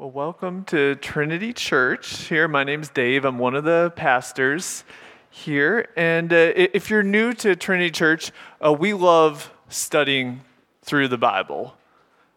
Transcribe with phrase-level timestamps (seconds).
[0.00, 2.22] Well, welcome to Trinity Church.
[2.22, 3.26] Here, my name's Dave.
[3.26, 4.82] I'm one of the pastors
[5.28, 5.90] here.
[5.94, 8.32] And uh, if you're new to Trinity Church,
[8.64, 10.40] uh, we love studying
[10.80, 11.74] through the Bible.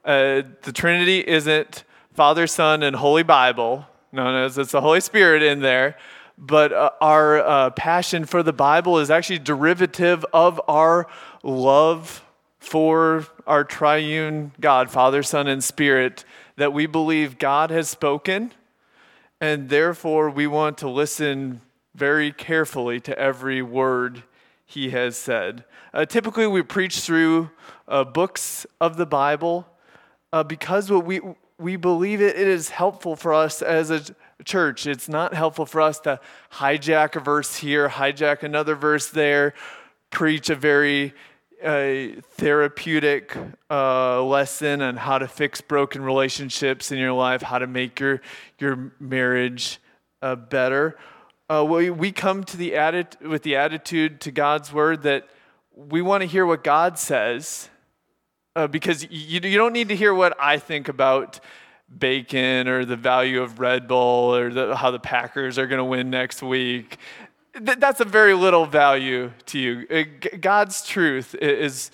[0.03, 3.87] Uh, the Trinity isn't Father, Son, and Holy Bible.
[4.11, 5.95] No, no, it's the Holy Spirit in there.
[6.37, 11.07] But uh, our uh, passion for the Bible is actually derivative of our
[11.43, 12.25] love
[12.59, 16.25] for our triune God, Father, Son, and Spirit
[16.55, 18.51] that we believe God has spoken,
[19.41, 21.61] and therefore we want to listen
[21.95, 24.23] very carefully to every word
[24.65, 25.65] he has said.
[25.93, 27.51] Uh, typically, we preach through
[27.87, 29.67] uh, books of the Bible
[30.31, 31.21] uh, because what we,
[31.59, 34.01] we believe it, it is helpful for us as a
[34.43, 34.87] church.
[34.87, 36.19] It's not helpful for us to
[36.53, 39.53] hijack a verse here, hijack another verse there,
[40.09, 41.13] preach a very
[41.63, 43.35] a therapeutic
[43.69, 48.21] uh, lesson on how to fix broken relationships in your life, how to make your,
[48.59, 49.79] your marriage
[50.21, 50.97] uh, better.
[51.49, 55.27] Uh, we, we come to the atti- with the attitude to God's word that
[55.75, 57.69] we want to hear what God says
[58.55, 61.39] uh, because you, you don't need to hear what I think about
[61.95, 65.85] bacon or the value of Red Bull or the, how the Packers are going to
[65.85, 66.97] win next week
[67.61, 69.85] that's a very little value to you.
[69.89, 70.03] Uh,
[70.39, 71.91] God's truth is,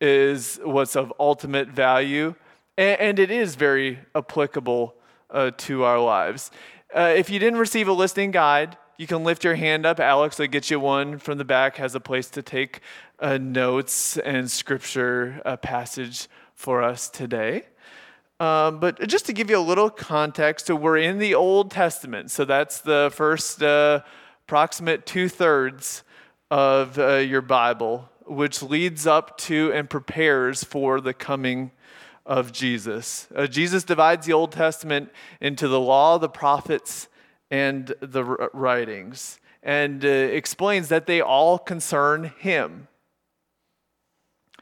[0.00, 2.34] is what's of ultimate value,
[2.78, 4.94] and it is very applicable
[5.30, 6.50] uh, to our lives.
[6.94, 10.00] Uh, if you didn't receive a listening guide, you can lift your hand up.
[10.00, 12.80] Alex will get you one from the back, has a place to take
[13.18, 17.64] uh, notes and scripture uh, passage for us today.
[18.40, 22.30] Um, but just to give you a little context, so we're in the Old Testament.
[22.30, 24.00] So that's the first uh,
[24.52, 26.02] approximate two thirds
[26.50, 31.70] of uh, your Bible, which leads up to and prepares for the coming
[32.26, 33.28] of Jesus.
[33.34, 37.08] Uh, Jesus divides the Old Testament into the law, the prophets,
[37.50, 38.22] and the
[38.52, 42.88] writings, and uh, explains that they all concern him.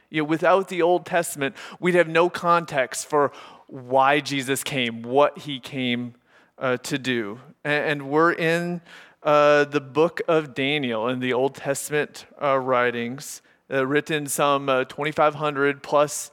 [0.09, 3.33] You know, without the Old Testament, we'd have no context for
[3.67, 6.15] why Jesus came, what he came
[6.57, 7.41] uh, to do.
[7.65, 8.79] And, and we're in
[9.23, 14.83] uh, the book of Daniel in the Old Testament uh, writings, uh, written some uh,
[14.85, 16.31] 2,500 plus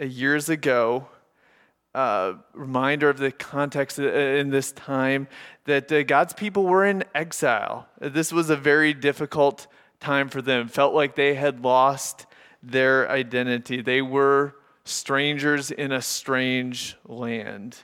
[0.00, 1.08] uh, years ago.
[2.52, 5.28] reminder of the context in this time
[5.64, 7.88] that God's people were in exile.
[8.00, 9.66] This was a very difficult
[9.98, 10.68] time for them.
[10.68, 12.26] Felt like they had lost
[12.62, 13.80] their identity.
[13.80, 17.78] They were strangers in a strange land.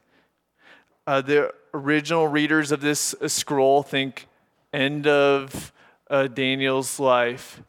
[1.06, 4.28] The original readers of this scroll think
[4.72, 5.72] end of
[6.10, 7.62] uh, Daniel's life,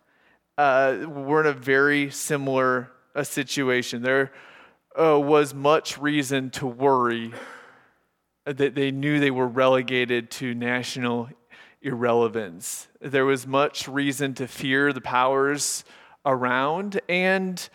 [0.58, 4.02] uh, we're in a very similar uh, situation.
[4.02, 4.32] There
[5.00, 7.34] uh, was much reason to worry
[8.46, 11.30] that they knew they were relegated to national
[11.82, 12.88] irrelevance.
[13.02, 15.84] There was much reason to fear the powers
[16.26, 17.68] around, and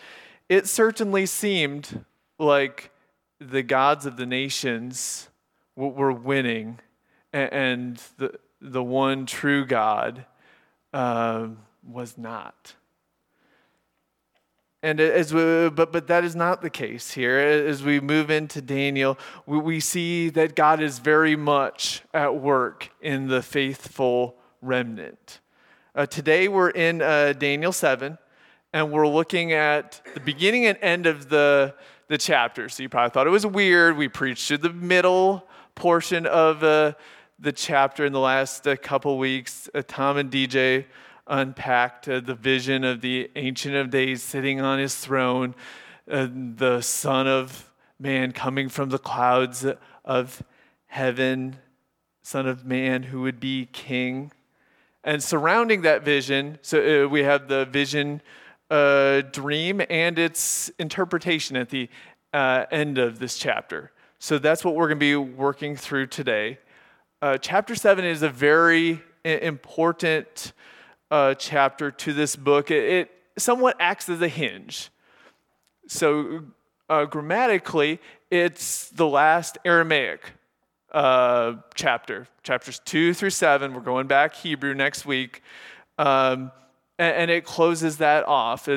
[0.49, 2.05] it certainly seemed
[2.39, 2.91] like
[3.41, 5.29] the gods of the nations
[5.77, 6.81] were winning,
[7.33, 10.25] and the, the one true God
[10.93, 11.49] uh,
[11.87, 12.75] was not.
[14.83, 17.37] And as we, but, but that is not the case here.
[17.39, 22.91] As we move into Daniel, we, we see that God is very much at work
[23.01, 25.41] in the faithful remnant.
[25.97, 28.19] Uh, today we're in uh, Daniel 7,
[28.73, 31.75] and we're looking at the beginning and end of the,
[32.07, 32.69] the chapter.
[32.69, 33.97] So you probably thought it was weird.
[33.97, 36.93] We preached through the middle portion of uh,
[37.41, 39.71] the chapter in the last uh, couple weeks.
[39.73, 40.87] Uh, Tom and DJ
[41.27, 45.55] unpacked uh, the vision of the Ancient of Days sitting on his throne,
[46.11, 49.65] uh, the Son of Man coming from the clouds
[50.05, 50.43] of
[50.87, 51.57] heaven,
[52.23, 54.33] Son of Man who would be king.
[55.05, 58.21] And surrounding that vision, so uh, we have the vision
[59.33, 61.89] dream and its interpretation at the
[62.35, 63.93] end of this chapter.
[64.19, 66.59] So that's what we're going to be working through today
[67.21, 70.53] uh, chapter 7 is a very important
[71.11, 72.71] uh, chapter to this book.
[72.71, 74.91] It, it, somewhat acts as a hinge.
[75.87, 76.45] So,
[76.89, 78.01] uh, grammatically,
[78.31, 80.33] it's the last Aramaic
[80.93, 83.75] uh, chapter, chapters 2 through 7.
[83.75, 85.43] We're going back Hebrew next week.
[85.99, 86.53] Um,
[86.99, 88.69] and, and, it closes that off.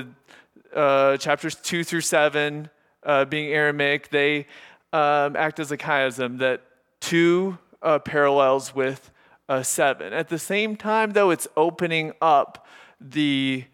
[0.75, 2.69] Uh, chapters 2 through 7,
[3.03, 4.47] uh, being Aramaic, they
[4.93, 6.61] um, act as a chiasm that
[6.99, 9.11] two uh, parallels with
[9.49, 10.13] uh, 7.
[10.13, 12.65] At the same time, though, it's opening up
[12.99, 13.65] the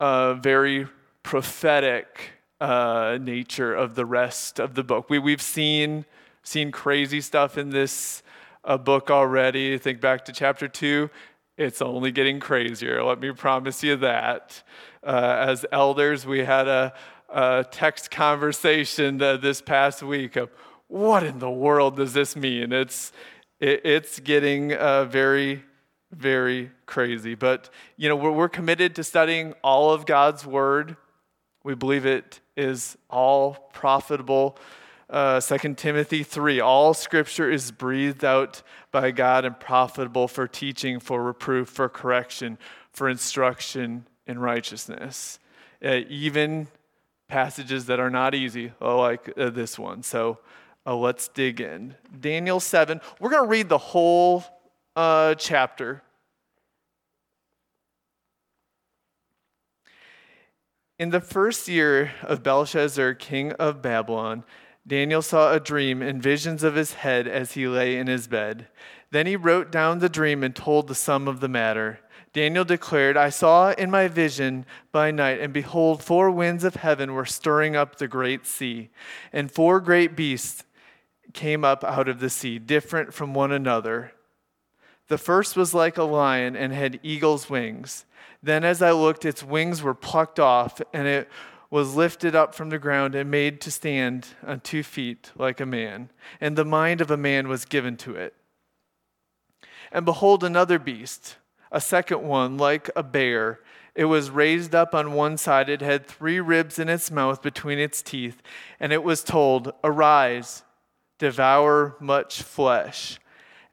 [0.00, 0.86] uh, very
[1.22, 5.10] prophetic uh, nature of the rest of the book.
[5.10, 6.04] We, we've seen
[6.44, 8.22] seen crazy stuff in this
[8.64, 9.76] uh, book already.
[9.76, 11.10] Think back to chapter two.
[11.58, 13.02] It's only getting crazier.
[13.04, 14.62] Let me promise you that.
[15.02, 16.94] Uh, as elders, we had a,
[17.28, 20.50] a text conversation this past week of
[20.86, 22.72] what in the world does this mean?
[22.72, 23.12] It's,
[23.60, 25.62] it, it's getting uh, very,
[26.12, 27.34] very crazy.
[27.34, 30.96] But, you know, we're, we're committed to studying all of God's Word.
[31.64, 34.58] We believe it is all profitable.
[35.10, 38.62] Uh, 2 Timothy 3 All scripture is breathed out
[38.92, 42.58] by God and profitable for teaching, for reproof, for correction,
[42.92, 45.38] for instruction in righteousness.
[45.82, 46.68] Uh, even
[47.28, 50.02] passages that are not easy, like uh, this one.
[50.02, 50.38] So
[50.88, 51.94] uh, let's dig in.
[52.18, 53.00] Daniel 7.
[53.20, 54.42] We're going to read the whole
[54.96, 56.02] uh, chapter.
[60.98, 64.44] In the first year of Belshazzar, king of Babylon,
[64.86, 68.68] Daniel saw a dream and visions of his head as he lay in his bed.
[69.10, 72.00] Then he wrote down the dream and told the sum of the matter.
[72.32, 77.12] Daniel declared, I saw in my vision by night, and behold, four winds of heaven
[77.12, 78.90] were stirring up the great sea,
[79.32, 80.64] and four great beasts
[81.32, 84.12] came up out of the sea, different from one another.
[85.08, 88.04] The first was like a lion and had eagle's wings.
[88.42, 91.28] Then, as I looked, its wings were plucked off, and it
[91.70, 95.66] was lifted up from the ground and made to stand on two feet like a
[95.66, 96.10] man.
[96.40, 98.34] And the mind of a man was given to it.
[99.92, 101.36] And behold, another beast,
[101.72, 103.60] a second one, like a bear.
[103.94, 105.68] It was raised up on one side.
[105.68, 108.42] It had three ribs in its mouth between its teeth.
[108.78, 110.62] And it was told, Arise,
[111.18, 113.18] devour much flesh.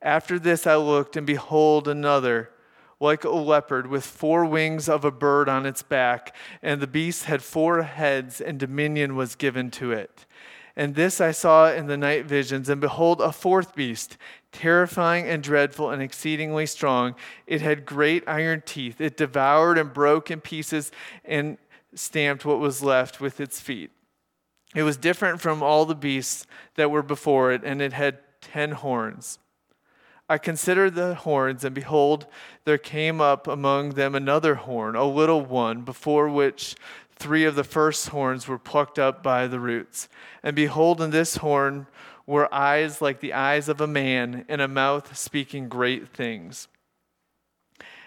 [0.01, 2.51] After this I looked, and behold, another
[2.99, 6.35] like a leopard, with four wings of a bird on its back.
[6.61, 10.25] And the beast had four heads, and dominion was given to it.
[10.75, 12.69] And this I saw in the night visions.
[12.69, 14.17] And behold, a fourth beast,
[14.51, 17.15] terrifying and dreadful and exceedingly strong.
[17.47, 18.99] It had great iron teeth.
[18.99, 20.91] It devoured and broke in pieces
[21.23, 21.57] and
[21.93, 23.91] stamped what was left with its feet.
[24.75, 26.45] It was different from all the beasts
[26.75, 29.39] that were before it, and it had ten horns.
[30.27, 32.27] I considered the horns, and behold,
[32.65, 36.75] there came up among them another horn, a little one, before which
[37.15, 40.09] three of the first horns were plucked up by the roots.
[40.43, 41.87] And behold, in this horn
[42.25, 46.67] were eyes like the eyes of a man, and a mouth speaking great things.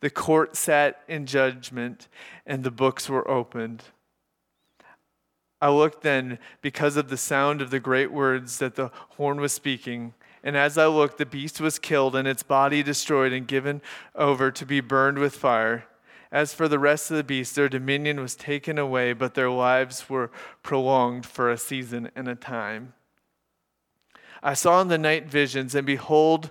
[0.00, 2.08] The court sat in judgment,
[2.44, 3.84] and the books were opened.
[5.60, 9.52] I looked then because of the sound of the great words that the horn was
[9.52, 10.12] speaking.
[10.44, 13.80] And as I looked, the beast was killed and its body destroyed and given
[14.14, 15.86] over to be burned with fire.
[16.30, 20.10] As for the rest of the beasts, their dominion was taken away, but their lives
[20.10, 20.30] were
[20.62, 22.92] prolonged for a season and a time.
[24.42, 26.50] I saw in the night visions, and behold,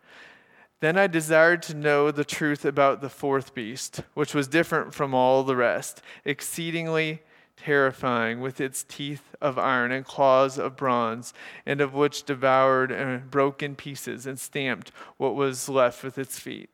[0.81, 5.13] Then I desired to know the truth about the fourth beast, which was different from
[5.13, 7.21] all the rest, exceedingly
[7.55, 11.35] terrifying, with its teeth of iron and claws of bronze,
[11.67, 16.39] and of which devoured and broke in pieces and stamped what was left with its
[16.39, 16.71] feet.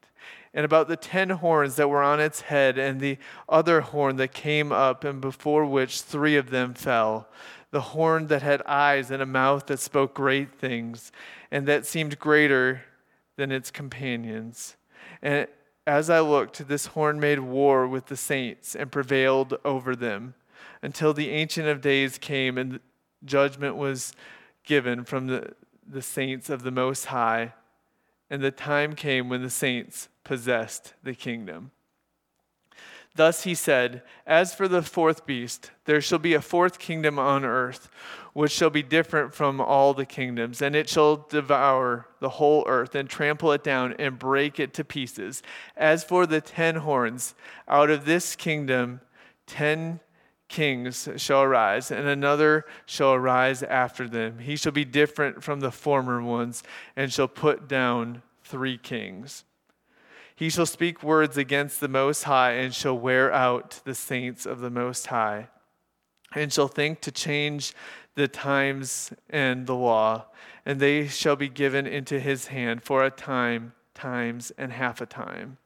[0.53, 3.17] And about the ten horns that were on its head, and the
[3.49, 7.27] other horn that came up, and before which three of them fell.
[7.71, 11.11] The horn that had eyes and a mouth that spoke great things,
[11.51, 12.83] and that seemed greater
[13.37, 14.75] than its companions.
[15.21, 15.47] And
[15.85, 20.33] as I looked, this horn made war with the saints and prevailed over them
[20.81, 22.79] until the Ancient of Days came and
[23.23, 24.13] judgment was
[24.63, 25.53] given from the,
[25.87, 27.53] the saints of the Most High.
[28.29, 31.71] And the time came when the saints possessed the kingdom.
[33.17, 37.43] Thus he said, As for the fourth beast, there shall be a fourth kingdom on
[37.43, 37.89] earth,
[38.33, 42.93] which shall be different from all the kingdoms, and it shall devour the whole earth,
[42.93, 45.41] and trample it down, and break it to pieces.
[45.75, 47.33] As for the ten horns,
[47.67, 49.01] out of this kingdom
[49.47, 49.99] ten
[50.47, 54.37] kings shall arise, and another shall arise after them.
[54.37, 56.61] He shall be different from the former ones,
[56.95, 59.43] and shall put down three kings.
[60.37, 64.59] He shall speak words against the Most High and shall wear out the saints of
[64.59, 65.47] the Most High,
[66.35, 67.73] and shall think to change
[68.13, 70.25] the times and the law,
[70.63, 75.07] and they shall be given into his hand for a time, times, and half a
[75.07, 75.57] time.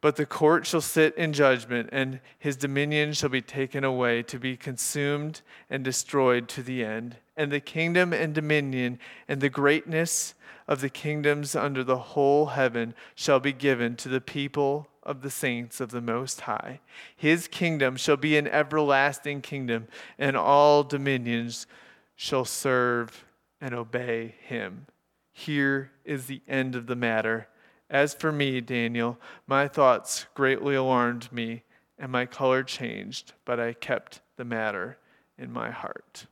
[0.00, 4.38] But the court shall sit in judgment, and his dominion shall be taken away to
[4.38, 7.18] be consumed and destroyed to the end.
[7.36, 10.34] And the kingdom and dominion and the greatness
[10.68, 15.30] of the kingdoms under the whole heaven shall be given to the people of the
[15.30, 16.80] saints of the Most High.
[17.16, 21.66] His kingdom shall be an everlasting kingdom, and all dominions
[22.14, 23.24] shall serve
[23.60, 24.86] and obey him.
[25.32, 27.48] Here is the end of the matter.
[27.90, 31.62] As for me, Daniel, my thoughts greatly alarmed me,
[31.98, 34.98] and my color changed, but I kept the matter
[35.36, 36.26] in my heart.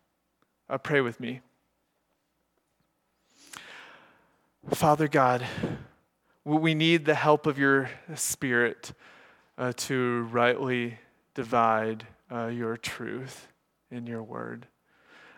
[0.70, 1.40] Uh, pray with me.
[4.68, 5.44] Father God,
[6.44, 8.92] we need the help of your Spirit
[9.58, 10.96] uh, to rightly
[11.34, 13.48] divide uh, your truth
[13.90, 14.68] in your word.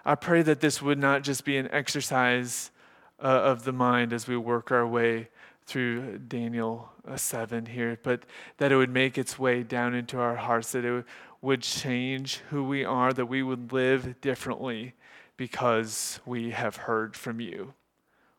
[0.04, 2.70] I pray that this would not just be an exercise
[3.18, 5.30] uh, of the mind as we work our way
[5.64, 8.26] through Daniel uh, 7 here, but
[8.58, 11.06] that it would make its way down into our hearts, that it
[11.40, 14.92] would change who we are, that we would live differently
[15.36, 17.74] because we have heard from you.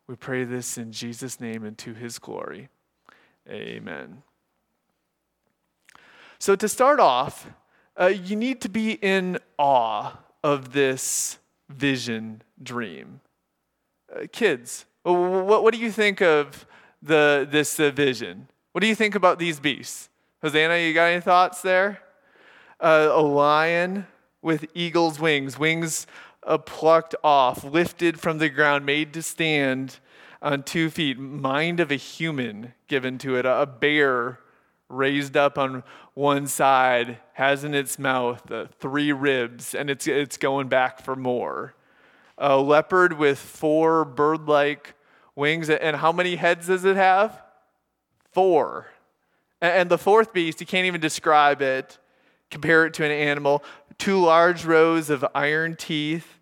[0.08, 2.70] We pray this in Jesus' name and to his glory.
[3.50, 4.24] Amen.
[6.40, 7.48] So, to start off,
[8.00, 13.22] uh, you need to be in awe of this vision dream.
[14.14, 16.66] Uh, kids, what, what do you think of
[17.02, 18.48] the, this uh, vision?
[18.72, 20.10] What do you think about these beasts?
[20.42, 22.02] Hosanna, you got any thoughts there?
[22.80, 24.08] Uh, a lion
[24.42, 26.06] with eagle's wings, wings
[26.46, 30.00] uh, plucked off, lifted from the ground, made to stand
[30.42, 34.40] on two feet, mind of a human given to it, a bear
[34.90, 35.84] raised up on
[36.14, 41.16] one side, has in its mouth uh, three ribs, and it's, it's going back for
[41.16, 41.74] more.
[42.38, 44.96] A leopard with four bird like
[45.36, 47.42] wings, and how many heads does it have?
[48.32, 48.88] Four.
[49.62, 51.98] And the fourth beast, you can't even describe it,
[52.54, 53.64] compare it to an animal.
[53.98, 56.40] Two large rows of iron teeth,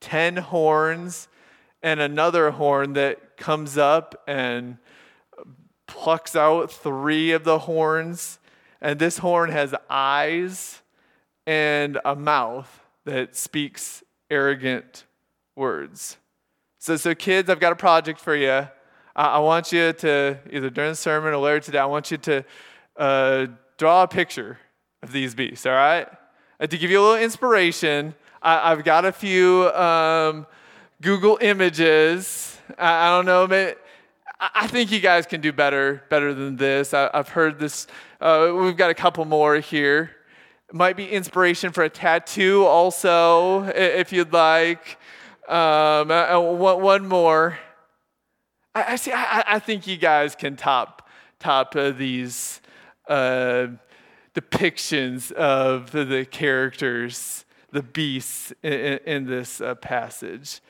[0.00, 1.28] ten horns,
[1.82, 4.76] and another horn that comes up and
[5.86, 8.38] plucks out three of the horns.
[8.80, 10.82] And this horn has eyes
[11.46, 12.68] and a mouth
[13.04, 15.04] that speaks arrogant
[15.54, 16.18] words.
[16.78, 18.50] So, so kids, I've got a project for you.
[18.50, 18.68] I,
[19.14, 22.44] I want you to, either during the sermon or later today, I want you to
[22.96, 23.46] uh,
[23.78, 24.58] draw a picture
[25.02, 26.08] of these beasts, all right?
[26.58, 30.46] And to give you a little inspiration, I, have got a few um,
[31.02, 32.58] Google Images.
[32.78, 33.78] I, I don't know, but
[34.38, 36.92] I think you guys can do better, better than this.
[36.92, 37.86] I, have heard this.
[38.20, 40.10] Uh, we've got a couple more here.
[40.72, 44.98] Might be inspiration for a tattoo, also, if you'd like.
[45.48, 47.58] Um, uh, uh one more.
[48.74, 49.12] I, I see.
[49.12, 52.60] I, I, think you guys can top top uh, these
[53.08, 53.68] uh,
[54.36, 60.60] depictions of the, characters, the beasts in, in this uh, passage.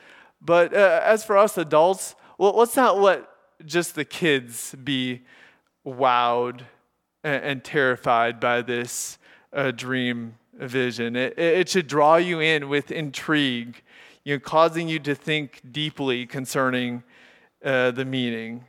[0.40, 3.28] But uh, as for us adults, well, let's not let
[3.64, 5.22] just the kids be
[5.84, 6.60] wowed
[7.24, 9.18] and, and terrified by this
[9.52, 11.16] uh, dream vision.
[11.16, 13.82] It, it should draw you in with intrigue,
[14.24, 17.02] you know, causing you to think deeply concerning
[17.64, 18.64] uh, the meaning.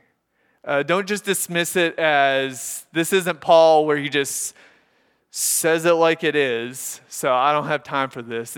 [0.64, 4.54] Uh, don't just dismiss it as this isn't Paul where he just
[5.38, 8.56] says it like it is, so I don't have time for this.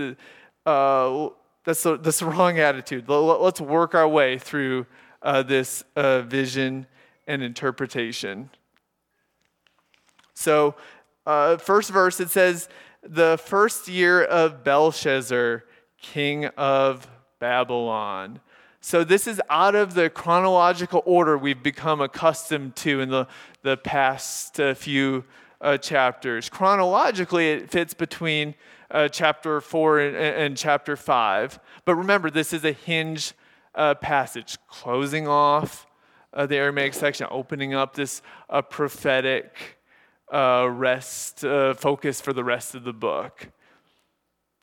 [0.64, 1.28] Uh,
[1.62, 3.06] that's the, that's the wrong attitude.
[3.06, 4.87] Let's work our way through
[5.20, 6.87] uh, this uh, vision
[7.26, 8.49] and interpretation.
[10.32, 10.75] So,
[11.26, 12.70] uh, first verse, it says,
[13.02, 15.64] The first year of Belshazzar,
[16.00, 17.06] king of
[17.40, 18.40] Babylon.
[18.80, 23.26] So this is out of the chronological order we've become accustomed to in the,
[23.62, 25.25] the past uh, few
[25.61, 26.49] uh, chapters.
[26.49, 28.55] Chronologically, it fits between
[28.90, 31.61] uh, chapter 4 and, and, chapter 5.
[31.85, 33.35] But remember, this is a hinge
[33.75, 35.87] uh, passage, closing off
[36.33, 39.79] uh, the Aramaic section, opening up this uh, prophetic
[40.33, 43.49] rest focus for the rest of the book.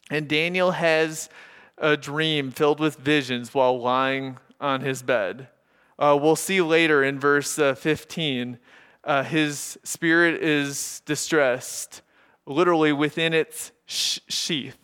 [0.10, 1.30] And Daniel has
[1.78, 5.50] a dream filled with visions while lying on his bed.
[6.00, 8.60] Uh, we'll see later in verse uh, 15,
[9.04, 12.02] uh, his spirit is distressed,
[12.46, 14.78] literally within its sh- sheath,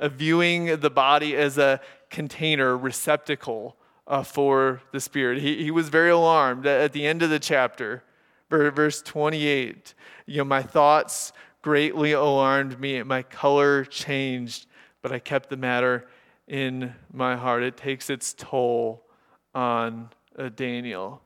[0.00, 1.80] viewing the body as a
[2.10, 5.40] container, receptacle uh, for the spirit.
[5.40, 8.04] He, he was very alarmed at the end of the chapter,
[8.50, 9.94] verse 28.
[10.26, 14.66] You know, my thoughts greatly alarmed me, my color changed,
[15.02, 16.06] but I kept the matter
[16.46, 17.62] in my heart.
[17.62, 19.04] It takes its toll
[19.54, 21.23] on uh, Daniel.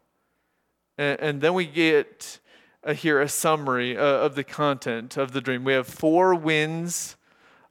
[0.99, 2.41] And, and, then we get
[2.85, 5.65] uh, here a summary uh, of the content of the dream.
[5.65, 7.17] We have four winds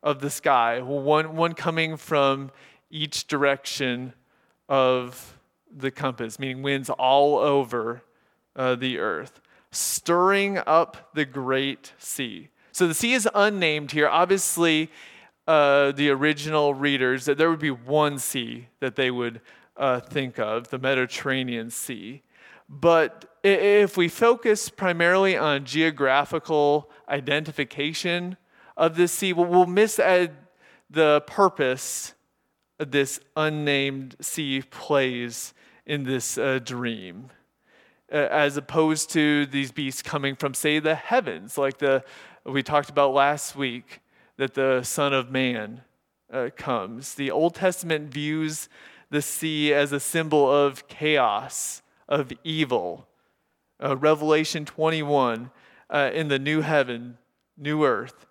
[0.01, 2.51] of the sky, one, one coming from
[2.89, 4.13] each direction
[4.69, 5.37] of
[5.75, 8.01] the compass, meaning winds all over
[8.55, 9.41] uh, the earth,
[9.71, 12.49] stirring up the great sea.
[12.71, 14.07] So the sea is unnamed here.
[14.07, 14.89] Obviously,
[15.47, 19.41] uh, the original readers that there would be one sea that they would
[19.75, 22.21] uh, think of, the Mediterranean Sea.
[22.69, 28.37] But if we focus primarily on geographical identification
[28.75, 32.13] of this sea, we'll miss the purpose
[32.77, 35.53] this unnamed sea plays
[35.85, 37.29] in this uh, dream.
[38.09, 42.03] as opposed to these beasts coming from, say, the heavens, like the
[42.45, 43.99] we talked about last week
[44.37, 45.81] that the Son of Man
[46.31, 47.15] uh, comes.
[47.15, 48.69] The Old Testament views
[49.09, 53.07] the sea as a symbol of chaos, of evil.
[53.83, 55.51] Uh, Revelation 21
[55.89, 57.17] uh, in the new heaven,
[57.57, 58.25] new earth,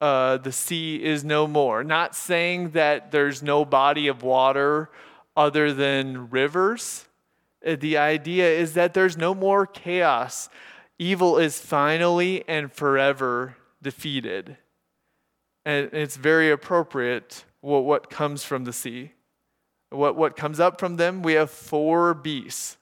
[0.00, 1.84] uh, the sea is no more.
[1.84, 4.90] Not saying that there's no body of water
[5.36, 7.06] other than rivers.
[7.64, 10.48] Uh, the idea is that there's no more chaos.
[10.98, 14.56] Evil is finally and forever defeated.
[15.64, 19.12] And it's very appropriate what, what comes from the sea.
[19.90, 22.76] What, what comes up from them, we have four beasts.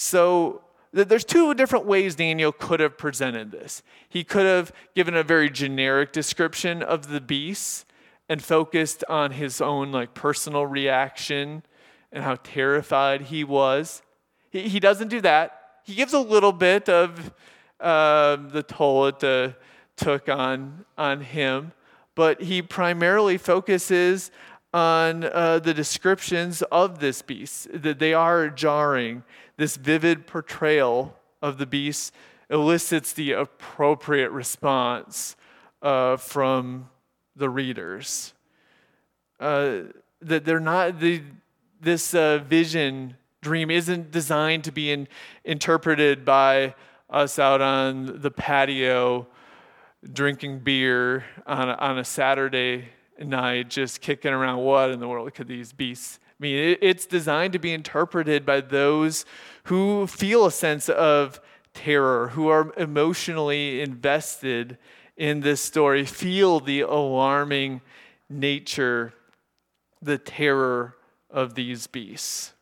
[0.00, 0.60] So
[0.92, 3.82] there's two different ways Daniel could have presented this.
[4.08, 7.84] He could have given a very generic description of the beasts
[8.28, 11.64] and focused on his own like personal reaction
[12.12, 14.02] and how terrified he was.
[14.50, 15.60] He, he doesn't do that.
[15.82, 17.32] He gives a little bit of
[17.80, 19.54] uh, the toll it uh,
[19.96, 21.72] took on, on him,
[22.14, 24.30] but he primarily focuses
[24.72, 29.22] on uh, the descriptions of this beast, that they are jarring.
[29.56, 32.12] This vivid portrayal of the beast
[32.50, 35.36] elicits the appropriate response
[35.82, 36.88] uh, from
[37.36, 38.34] the readers.
[39.40, 39.80] Uh,
[40.20, 41.22] that they're not, the,
[41.80, 45.08] this uh, vision dream isn't designed to be in,
[45.44, 46.74] interpreted by
[47.08, 49.26] us out on the patio
[50.12, 55.32] drinking beer on a, on a Saturday night, just kicking around what in the world
[55.34, 59.24] could these beasts mean, it's designed to be interpreted by those
[59.64, 61.40] who feel a sense of
[61.74, 64.78] terror, who are emotionally invested
[65.16, 67.80] in this story, feel the alarming
[68.30, 69.12] nature,
[70.00, 70.96] the terror
[71.30, 72.52] of these beasts.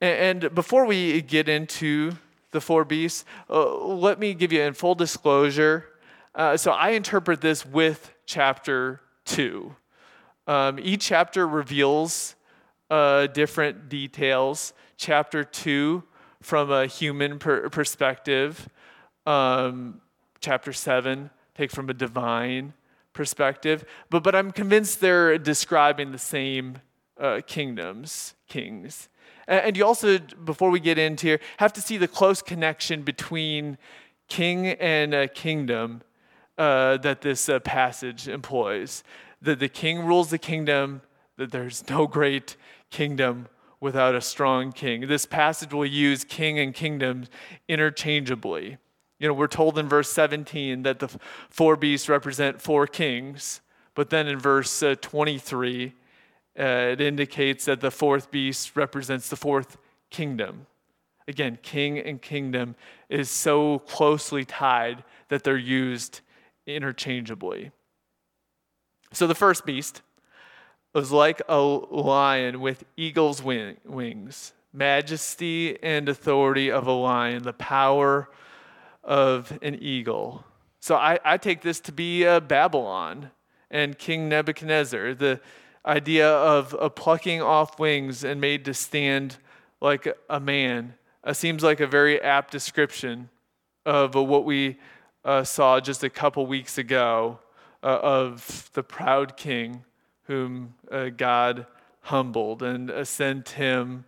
[0.00, 2.12] And, and before we get into
[2.50, 5.86] the four beasts, uh, let me give you in full disclosure
[6.32, 9.74] uh, so I interpret this with chapter 2.
[10.46, 12.34] Um, each chapter reveals
[12.90, 14.72] uh, different details.
[14.96, 16.02] Chapter 2,
[16.42, 18.68] from a human per- perspective.
[19.26, 20.00] Um,
[20.40, 22.72] chapter 7, take from a divine
[23.12, 23.84] perspective.
[24.10, 26.78] But, but I'm convinced they're describing the same
[27.18, 29.08] uh, kingdoms, kings.
[29.46, 33.02] And, and you also, before we get into here, have to see the close connection
[33.02, 33.78] between
[34.28, 36.02] king and uh, kingdom
[36.60, 39.02] uh, that this uh, passage employs.
[39.40, 41.00] That the king rules the kingdom,
[41.38, 42.56] that there's no great
[42.90, 43.48] kingdom
[43.80, 45.06] without a strong king.
[45.06, 47.24] This passage will use king and kingdom
[47.66, 48.76] interchangeably.
[49.18, 51.08] You know, we're told in verse 17 that the
[51.48, 53.62] four beasts represent four kings,
[53.94, 55.94] but then in verse uh, 23,
[56.58, 59.78] uh, it indicates that the fourth beast represents the fourth
[60.10, 60.66] kingdom.
[61.26, 62.74] Again, king and kingdom
[63.08, 66.20] is so closely tied that they're used
[66.76, 67.72] interchangeably.
[69.12, 70.02] So the first beast
[70.94, 77.52] was like a lion with eagle's wing, wings, majesty and authority of a lion, the
[77.52, 78.28] power
[79.02, 80.44] of an eagle.
[80.80, 83.30] So I, I take this to be uh, Babylon
[83.70, 85.40] and King Nebuchadnezzar, the
[85.84, 89.36] idea of, of plucking off wings and made to stand
[89.80, 90.94] like a man.
[91.22, 93.28] Uh, seems like a very apt description
[93.84, 94.78] of uh, what we
[95.24, 97.38] uh, saw just a couple weeks ago
[97.82, 99.84] uh, of the proud king
[100.24, 101.66] whom uh, God
[102.02, 104.04] humbled and uh, sent him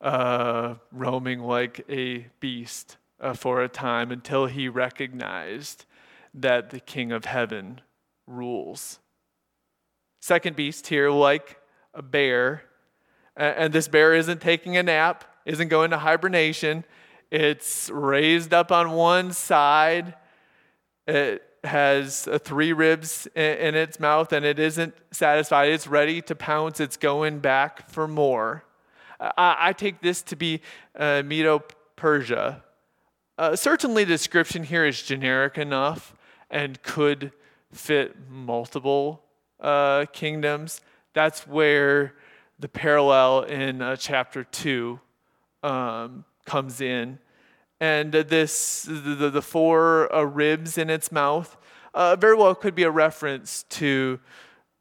[0.00, 5.84] uh, roaming like a beast uh, for a time until he recognized
[6.34, 7.80] that the King of heaven
[8.26, 8.98] rules.
[10.20, 11.58] Second beast here, like
[11.94, 12.62] a bear,
[13.36, 16.84] and this bear isn't taking a nap, isn't going to hibernation.
[17.30, 20.14] It's raised up on one side.
[21.06, 25.70] It has three ribs in its mouth and it isn't satisfied.
[25.70, 26.80] It's ready to pounce.
[26.80, 28.64] It's going back for more.
[29.36, 30.62] I, take this to be
[30.96, 31.62] uh, Medo
[31.96, 32.62] Persia.
[33.36, 36.14] Uh, certainly, the description here is generic enough
[36.50, 37.32] and could
[37.72, 39.22] fit multiple
[39.60, 40.80] uh, kingdoms.
[41.12, 42.14] That's where
[42.58, 45.00] the parallel in uh, chapter 2
[45.62, 47.18] um, comes in.
[47.80, 51.56] And this, the, the four uh, ribs in its mouth,
[51.94, 54.20] uh, very well could be a reference to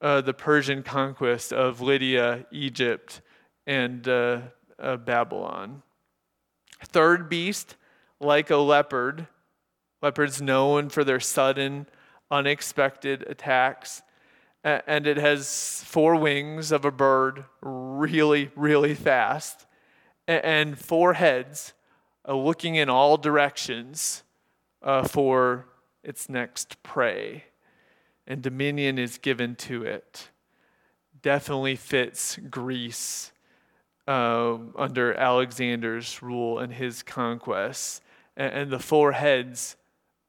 [0.02, 3.22] uh, the Persian conquest of Lydia, Egypt,
[3.66, 4.42] and uh,
[4.78, 5.82] uh, Babylon.
[6.84, 7.78] Third beast,
[8.20, 9.28] like a leopard.
[10.02, 11.88] Leopards known for their sudden,
[12.32, 14.02] unexpected attacks.
[14.64, 19.66] And it has four wings of a bird, really, really fast,
[20.28, 21.74] and four heads
[22.28, 24.24] uh, looking in all directions
[24.82, 25.66] uh, for
[26.04, 27.46] its next prey.
[28.28, 30.30] And dominion is given to it.
[31.22, 33.32] Definitely fits Greece
[34.08, 38.02] uh, under Alexander's rule and his conquests.
[38.38, 39.76] And, and the four heads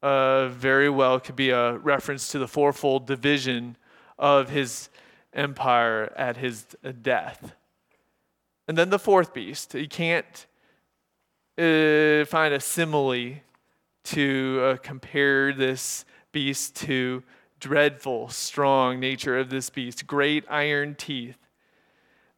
[0.02, 3.76] uh, very well could be a reference to the fourfold division
[4.18, 4.88] of his
[5.32, 6.66] empire at his
[7.02, 7.54] death.
[8.66, 9.74] And then the fourth beast.
[9.74, 10.46] You can't
[11.58, 13.36] uh, find a simile
[14.04, 17.22] to uh, compare this beast to
[17.60, 21.36] dreadful, strong nature of this beast, great iron teeth,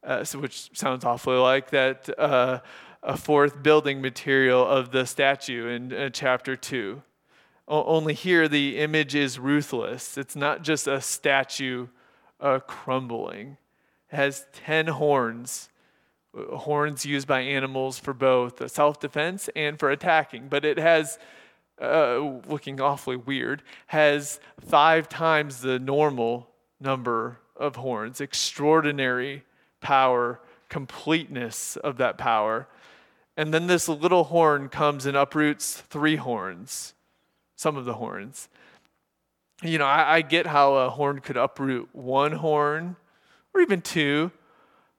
[0.03, 2.59] uh, so which sounds awfully like that uh,
[3.01, 7.01] a fourth building material of the statue in uh, chapter 2.
[7.67, 10.17] O- only here the image is ruthless.
[10.17, 11.87] It's not just a statue
[12.39, 13.57] uh, crumbling.
[14.11, 15.69] It has 10 horns,
[16.35, 21.19] horns used by animals for both self defense and for attacking, but it has
[21.81, 28.21] uh, looking awfully weird, has five times the normal number of horns.
[28.21, 29.43] Extraordinary
[29.81, 32.67] power, completeness of that power.
[33.35, 36.93] And then this little horn comes and uproots three horns,
[37.55, 38.47] some of the horns.
[39.63, 42.95] You know, I, I get how a horn could uproot one horn
[43.53, 44.31] or even two,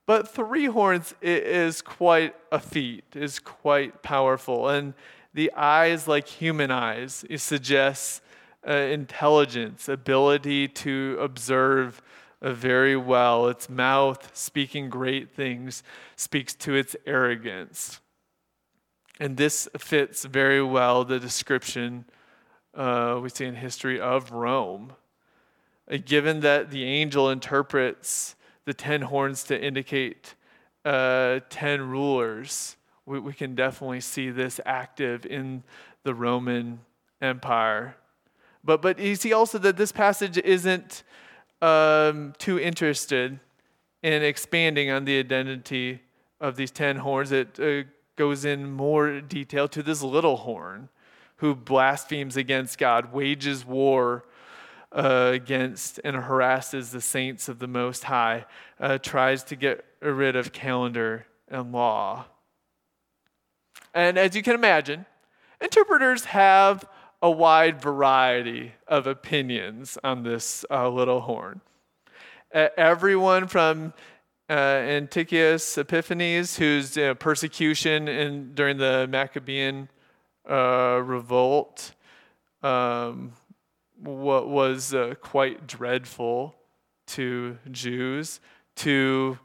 [0.06, 4.68] but three horns is quite a feat, is quite powerful.
[4.68, 4.94] And
[5.34, 7.24] the eyes like human eyes.
[7.36, 8.22] Suggests
[8.66, 12.00] uh, intelligence, ability to observe
[12.40, 13.48] uh, very well.
[13.48, 15.82] Its mouth, speaking great things,
[16.16, 18.00] speaks to its arrogance.
[19.20, 22.04] And this fits very well the description
[22.74, 24.94] uh, we see in history of Rome.
[25.90, 30.34] Uh, given that the angel interprets the ten horns to indicate
[30.84, 35.62] uh, ten rulers, we, we can definitely see this active in
[36.02, 36.80] the Roman
[37.20, 37.96] Empire.
[38.62, 41.02] But, but you see also that this passage isn't
[41.60, 43.38] um, too interested
[44.02, 46.00] in expanding on the identity
[46.40, 47.32] of these ten horns.
[47.32, 50.88] It uh, goes in more detail to this little horn
[51.36, 54.24] who blasphemes against God, wages war
[54.94, 58.46] against and harasses the saints of the Most High,
[58.80, 62.26] uh, tries to get rid of calendar and law.
[63.92, 65.06] And as you can imagine,
[65.60, 66.84] interpreters have
[67.20, 71.60] a wide variety of opinions on this uh, little horn.
[72.52, 73.92] Everyone from
[74.48, 79.88] uh, Antiochus Epiphanes, whose uh, persecution in, during the Maccabean
[80.48, 81.94] uh, revolt
[82.62, 83.32] um,
[84.02, 86.54] what was uh, quite dreadful
[87.06, 88.40] to Jews,
[88.76, 89.38] to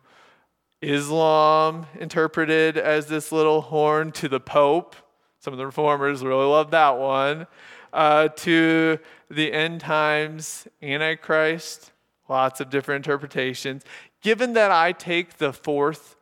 [0.82, 4.96] Islam interpreted as this little horn to the Pope.
[5.40, 7.48] Some of the reformers really love that one.
[7.92, 11.92] Uh, to the end times Antichrist,
[12.28, 13.84] lots of different interpretations.
[14.22, 16.16] given that I take the fourth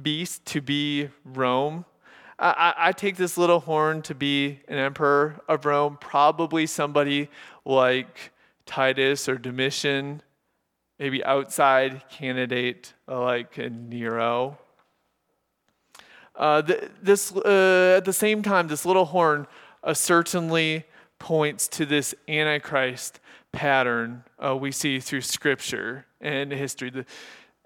[0.00, 1.86] beast to be Rome,
[2.38, 7.30] I, I, take this little horn to be an emperor of Rome, probably somebody
[7.64, 8.32] like
[8.66, 10.22] Titus or Domitian,
[10.98, 14.58] maybe outside candidate like Nero.
[16.36, 16.62] Uh,
[17.02, 19.46] this, uh, at the same time, this little horn
[19.82, 20.84] uh, certainly
[21.18, 23.20] points to this Antichrist
[23.52, 26.90] pattern uh, we see through Scripture and history.
[26.90, 27.06] The,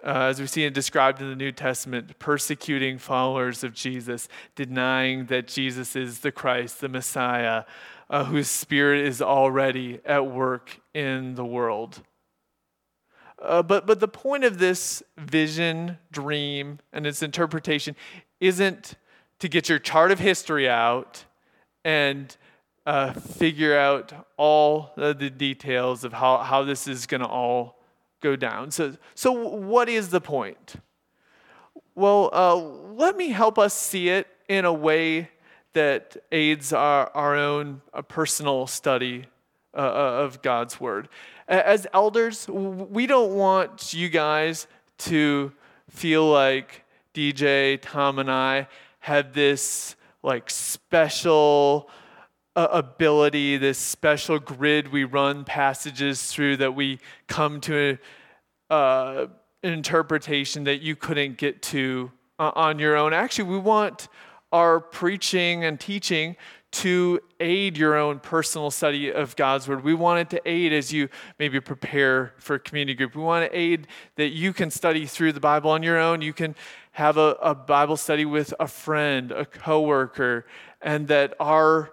[0.05, 5.27] uh, as we see it described in the New Testament, persecuting followers of Jesus, denying
[5.27, 7.65] that Jesus is the Christ, the Messiah,
[8.11, 12.03] uh, whose spirit is already at work in the world.
[13.41, 17.95] Uh, but, but the point of this vision, dream, and its interpretation
[18.41, 18.95] isn't
[19.39, 21.25] to get your chart of history out
[21.85, 22.37] and
[22.87, 27.79] uh, figure out all the details of how, how this is going to all
[28.21, 28.71] go down.
[28.71, 30.77] So, so what is the point?
[31.95, 35.31] Well, uh, let me help us see it in a way
[35.79, 39.27] that aids our, our own uh, personal study
[39.75, 41.09] uh, uh of God's Word.
[41.47, 44.67] As elders, we don't want you guys
[44.99, 45.53] to
[45.89, 46.83] feel like
[47.15, 48.67] DJ, Tom, and I
[48.99, 51.89] have this like special
[52.57, 57.97] uh, ability, this special grid we run passages through that we come to
[58.69, 59.27] a, uh,
[59.63, 62.11] an interpretation that you couldn't get to
[62.41, 63.13] on your own.
[63.13, 64.09] Actually, we want
[64.53, 66.37] our preaching and teaching
[66.71, 69.83] to aid your own personal study of God's Word.
[69.83, 71.09] We want it to aid as you
[71.39, 73.17] maybe prepare for community group.
[73.17, 76.21] We want to aid that you can study through the Bible on your own.
[76.21, 76.55] You can
[76.93, 80.47] have a, a Bible study with a friend, a coworker,
[80.83, 81.93] and that our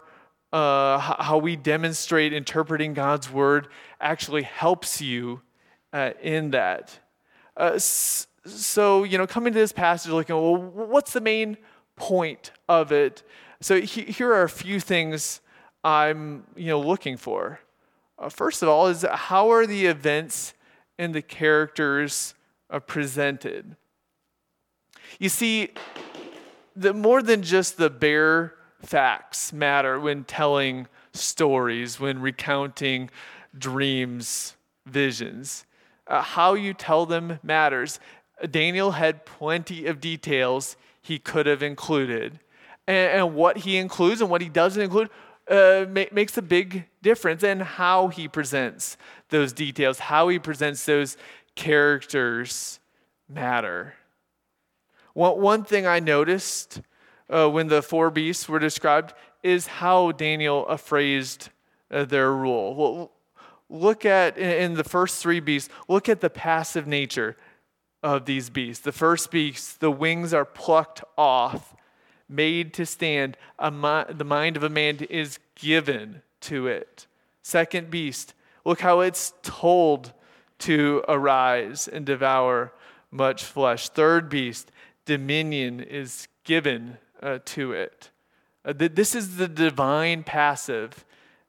[0.51, 3.67] uh, how we demonstrate interpreting God's Word
[3.99, 5.41] actually helps you
[5.91, 6.97] uh, in that.
[7.57, 11.57] Uh, so, you know, coming to this passage, looking, well, what's the main
[11.95, 13.23] point of it?
[13.61, 15.41] So he, here are a few things
[15.83, 17.59] I'm you know looking for.
[18.17, 20.53] Uh, first of all, is how are the events
[20.97, 22.33] and the characters
[22.69, 23.75] uh, presented?
[25.19, 25.69] You see,
[26.75, 33.09] the more than just the bare facts matter when telling stories, when recounting
[33.57, 34.55] dreams,
[34.85, 35.65] visions.
[36.07, 37.99] Uh, how you tell them matters.
[38.51, 42.39] Daniel had plenty of details he could have included
[42.87, 45.09] and, and what he includes and what he doesn't include
[45.47, 48.97] uh, ma- makes a big difference in how he presents
[49.29, 51.15] those details, how he presents those
[51.53, 52.79] characters
[53.29, 53.93] matter.
[55.13, 56.81] One, one thing I noticed
[57.29, 59.13] uh, when the four beasts were described
[59.43, 61.49] is how Daniel phrased
[61.91, 62.75] uh, their rule.
[62.75, 63.11] Well,
[63.69, 67.37] look at, in the first three beasts, look at the passive nature
[68.05, 68.83] of these beasts.
[68.83, 71.75] The first beast, the wings are plucked off
[72.29, 73.35] made to stand.
[73.59, 77.07] Mi- the mind of a man is given to it.
[77.41, 80.13] Second beast, look how it's told
[80.59, 82.73] to arise and devour
[83.09, 83.89] much flesh.
[83.89, 84.71] Third beast,
[85.05, 88.11] dominion is given uh, to it.
[88.63, 91.05] Uh, this is the divine passive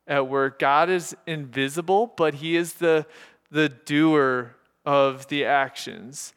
[0.08, 3.04] uh, where God is invisible, but he is the,
[3.50, 6.32] the doer of the actions.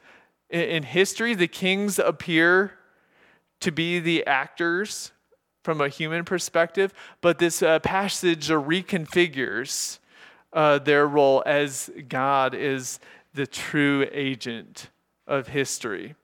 [0.49, 2.73] In, history, the kings appear
[3.59, 5.11] to be the actors
[5.63, 9.99] from a human perspective, but this uh, passage reconfigures
[10.53, 12.99] uh, their role as God is
[13.33, 14.89] the true agent
[15.27, 16.15] of history.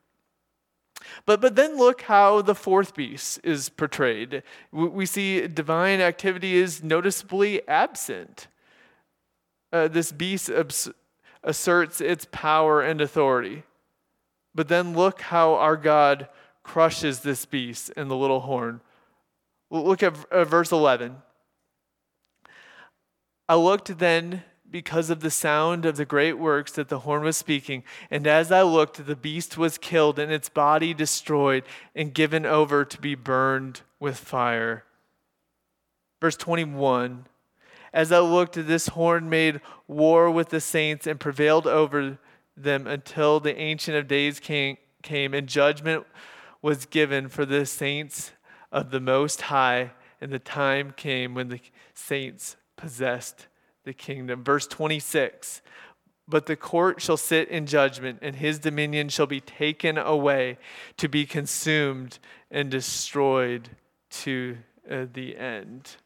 [1.25, 4.41] But, but then look how the fourth beast is portrayed.
[4.71, 8.47] We see divine activity is noticeably absent.
[9.71, 10.89] Uh, this beast abs-
[11.43, 13.63] asserts its power and authority.
[14.55, 16.29] But then look how our God
[16.63, 18.79] crushes this beast in the little horn.
[19.69, 21.17] Look at uh, verse 11.
[23.47, 27.37] I looked then because of the sound of the great works that the horn was
[27.37, 31.63] speaking, and as I looked, the beast was killed and its body destroyed
[31.95, 34.83] and given over to be burned with fire.
[36.19, 37.27] Verse 21
[37.93, 42.17] As I looked, this horn made war with the saints and prevailed over
[42.57, 46.05] them until the Ancient of Days came, came and judgment
[46.61, 48.31] was given for the saints
[48.71, 51.59] of the Most High, and the time came when the
[51.93, 53.47] saints possessed
[53.83, 54.43] the kingdom.
[54.43, 55.61] Verse 26
[56.27, 60.57] But the court shall sit in judgment, and his dominion shall be taken away
[60.97, 63.69] to be consumed and destroyed
[64.09, 64.57] to
[64.89, 65.97] uh, the end.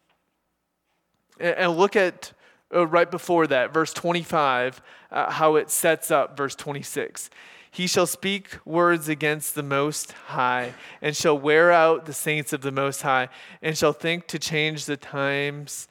[1.40, 2.34] And, and look at
[2.74, 7.30] uh, right before that, verse 25, uh, how it sets up verse 26.
[7.72, 12.62] He shall speak words against the Most High, and shall wear out the saints of
[12.62, 13.30] the Most High,
[13.62, 15.88] and shall think to change the times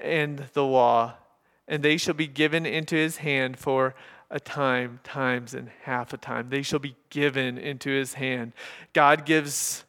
[0.00, 1.14] and the law.
[1.66, 3.94] And they shall be given into his hand for
[4.30, 6.48] a time, times, and half a time.
[6.48, 8.52] They shall be given into his hand.
[8.92, 9.84] God gives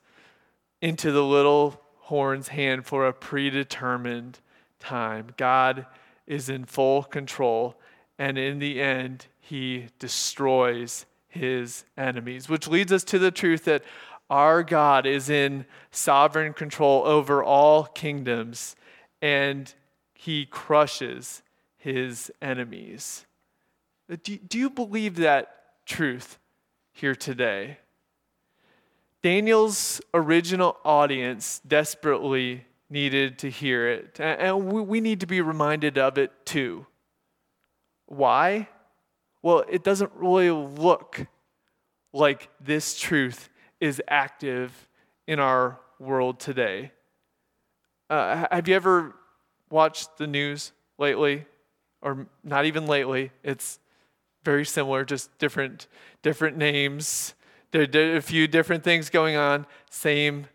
[0.82, 4.40] into the little horn's hand for a predetermined
[4.80, 5.28] time.
[5.38, 5.86] God
[6.28, 7.80] is in full control,
[8.20, 13.84] and in the end, he destroys his enemies, which leads us to the truth that
[14.30, 18.76] our God is in sovereign control over all kingdoms,
[19.22, 19.74] and
[20.14, 21.42] he crushes
[21.78, 23.26] his enemies.
[24.12, 26.38] Uh, do, do you believe that truth
[26.92, 27.78] here today?
[29.22, 36.18] Daniel's original audience desperately needed to hear it, and we need to be reminded of
[36.18, 36.86] it too.
[38.06, 38.70] Why?
[39.42, 41.28] Well, it doesn't really look
[42.14, 44.88] like this truth is active
[45.28, 46.92] in our world today.
[48.10, 49.16] Uh, have you ever
[49.70, 51.46] watched the news lately?
[52.02, 53.32] Or not even lately.
[53.44, 53.80] It's
[54.44, 55.88] very similar, just different,
[56.22, 57.34] different names.
[57.72, 60.48] There, there are a few different things going on, same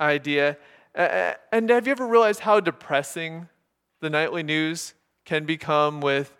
[0.00, 0.58] idea.
[0.94, 3.48] Uh, and have you ever realized how depressing
[4.00, 6.34] the nightly news can become with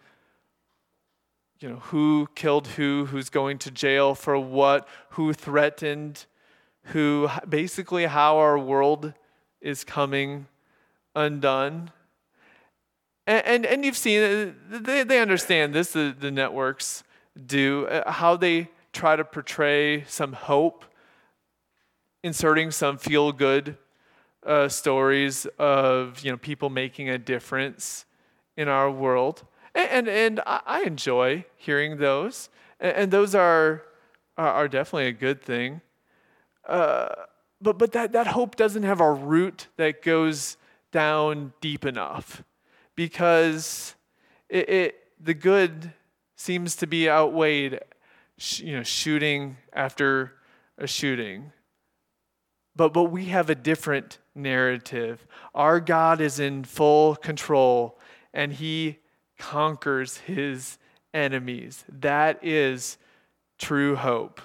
[1.60, 6.24] you know who killed who who's going to jail for what who threatened
[6.84, 9.12] who basically how our world
[9.60, 10.46] is coming
[11.14, 11.90] undone?
[13.26, 17.02] And and, and you've seen they, they understand this the, the networks
[17.46, 20.84] do uh, how they try to portray some hope
[22.22, 23.76] inserting some feel good
[24.48, 28.04] uh, stories of you know people making a difference
[28.56, 29.44] in our world
[29.78, 32.48] and, and, I enjoy hearing those.
[32.80, 33.82] And, those are,
[34.36, 35.80] are, definitely a good thing.
[36.66, 37.08] Uh,
[37.60, 40.56] but but that, that hope doesn't have a root that goes
[40.92, 42.42] down deep enough
[42.94, 43.94] because
[44.48, 45.92] it, it the good
[46.36, 47.80] seems to be outweighed
[48.56, 50.34] you know shooting after
[50.76, 51.52] a shooting
[52.78, 57.98] but but we have a different narrative our god is in full control
[58.32, 58.98] and he
[59.38, 60.78] conquers his
[61.14, 61.84] enemies.
[61.88, 62.98] That is
[63.58, 64.40] true hope.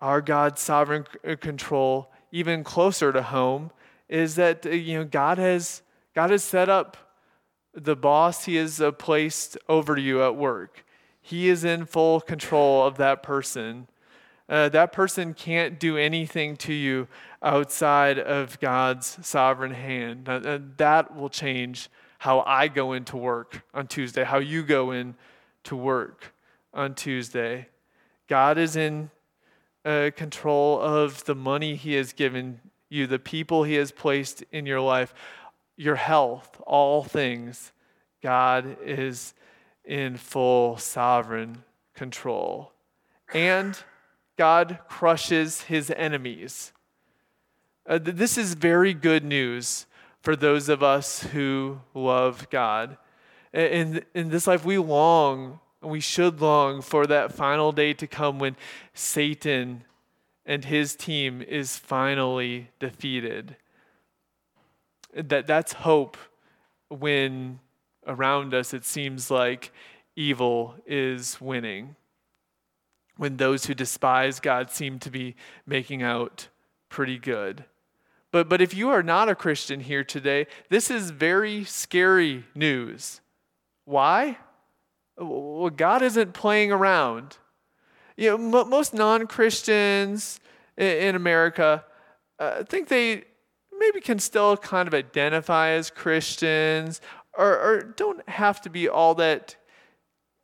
[0.00, 3.70] Our God's sovereign uh, control, even closer to home,
[4.08, 5.82] is that uh, you know God has
[6.14, 6.96] God has set up
[7.72, 10.84] the boss He has uh, placed over you at work.
[11.20, 13.88] He is in full control of that person.
[14.48, 17.08] Uh, that person can't do anything to you
[17.42, 20.28] outside of God's sovereign hand.
[20.28, 25.14] Uh, that will change how I go into work on Tuesday, how you go in
[25.64, 26.34] to work
[26.72, 27.68] on Tuesday.
[28.28, 29.10] God is in
[29.84, 34.66] uh, control of the money He has given you, the people He has placed in
[34.66, 35.14] your life,
[35.76, 37.72] your health, all things.
[38.22, 39.34] God is
[39.84, 42.72] in full sovereign control.
[43.32, 43.78] And
[44.36, 46.72] God crushes His enemies.
[47.86, 49.86] Uh, this is very good news
[50.22, 52.96] for those of us who love God.
[53.52, 58.06] In, in this life, we long, and we should long for that final day to
[58.06, 58.56] come when
[58.94, 59.84] Satan
[60.46, 63.56] and his team is finally defeated.
[65.14, 66.16] That, that's hope
[66.88, 67.60] when
[68.06, 69.72] around us it seems like
[70.16, 71.96] evil is winning.
[73.16, 76.48] When those who despise God seem to be making out
[76.88, 77.64] pretty good.
[78.32, 83.20] But, but if you are not a Christian here today, this is very scary news.
[83.84, 84.38] Why?
[85.16, 87.38] Well, God isn't playing around.
[88.16, 90.40] You know, most non Christians
[90.76, 91.84] in, in, America
[92.38, 93.24] uh, think they
[93.78, 97.00] maybe can still kind of identify as Christians
[97.36, 99.56] or, or don't have to be all that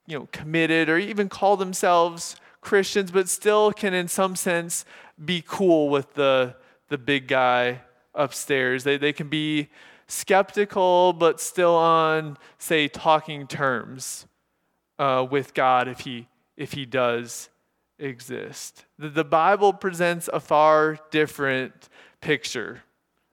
[0.06, 4.84] you know, committed or even call themselves Christians, but still can, in some sense,
[5.22, 6.56] be cool with the
[6.90, 7.80] the big guy
[8.14, 8.84] upstairs.
[8.84, 9.68] They, they can be
[10.06, 14.26] skeptical, but still on, say, talking terms
[14.98, 16.26] uh, with God if he,
[16.56, 17.48] if he does
[17.98, 18.84] exist.
[18.98, 21.88] The, the Bible presents a far different
[22.20, 22.82] picture,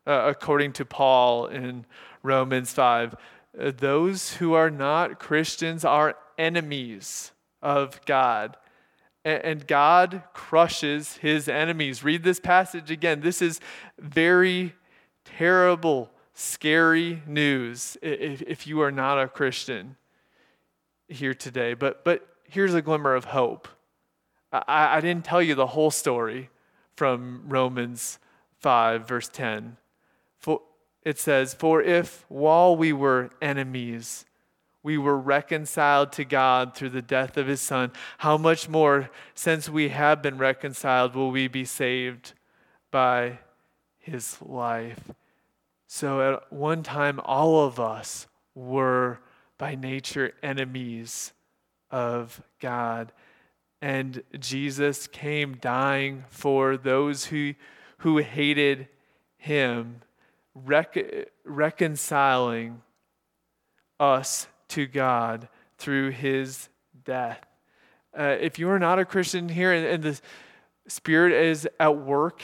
[0.05, 1.85] uh, according to Paul in
[2.21, 3.15] Romans 5.
[3.59, 7.31] Uh, those who are not Christians are enemies
[7.63, 8.55] of God
[9.27, 12.03] and God crushes his enemies.
[12.03, 13.21] Read this passage again.
[13.21, 13.59] This is
[13.99, 14.73] very
[15.25, 19.97] terrible, scary news if you are not a Christian
[21.07, 21.73] here today.
[21.73, 23.67] But, but here's a glimmer of hope
[24.51, 26.49] I, I didn't tell you the whole story
[26.95, 28.19] from Romans
[28.59, 29.77] 5, verse 10.
[30.37, 30.61] For,
[31.03, 34.25] it says, For if while we were enemies,
[34.83, 39.67] we were reconciled to God through the death of his Son, how much more, since
[39.67, 42.33] we have been reconciled, will we be saved
[42.91, 43.39] by
[43.99, 45.11] his life?
[45.87, 49.19] So at one time, all of us were
[49.57, 51.33] by nature enemies
[51.91, 53.11] of God.
[53.81, 57.53] And Jesus came dying for those who,
[57.99, 58.87] who hated
[59.37, 60.01] him,
[60.55, 62.81] rec- reconciling
[63.99, 65.47] us to God
[65.77, 66.69] through his
[67.05, 67.45] death.
[68.17, 70.19] Uh, if you are not a Christian here and, and the
[70.87, 72.41] Spirit is at work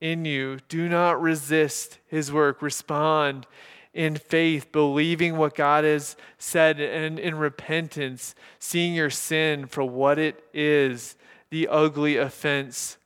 [0.00, 2.62] in you, do not resist his work.
[2.62, 3.46] Respond
[3.92, 10.18] in faith, believing what God has said, and in repentance, seeing your sin for what
[10.18, 11.16] it is
[11.50, 12.98] the ugly offense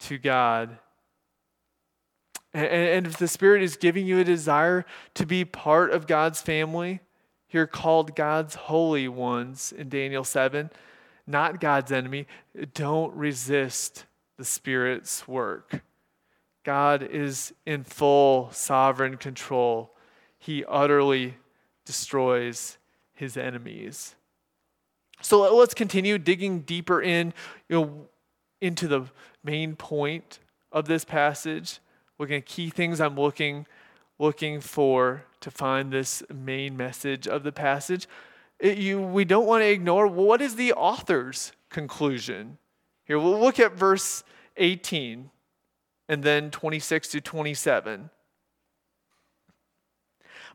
[0.00, 0.78] to God.
[2.52, 4.84] And, and if the Spirit is giving you a desire
[5.14, 7.00] to be part of God's family,
[7.48, 10.70] here called God's holy ones in Daniel 7,
[11.26, 12.26] not God's enemy,
[12.74, 14.04] don't resist
[14.36, 15.82] the Spirit's work.
[16.64, 19.90] God is in full sovereign control
[20.38, 21.36] he utterly
[21.84, 22.78] destroys
[23.12, 24.14] his enemies.
[25.20, 27.34] So let's continue digging deeper in,
[27.68, 28.06] you know,
[28.60, 29.06] into the
[29.42, 30.38] main point
[30.70, 31.80] of this passage.
[32.18, 33.66] Looking at key things I'm looking
[34.18, 38.08] looking for to find this main message of the passage.
[38.58, 42.58] It, you, we don't want to ignore what is the author's conclusion.
[43.04, 44.24] Here, we'll look at verse
[44.56, 45.30] 18
[46.08, 48.10] and then 26 to 27.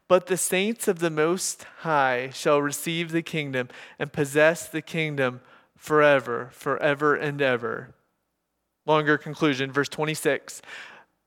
[0.07, 5.41] But the saints of the Most High shall receive the kingdom and possess the kingdom
[5.77, 7.95] forever, forever and ever.
[8.85, 10.61] Longer conclusion, verse 26.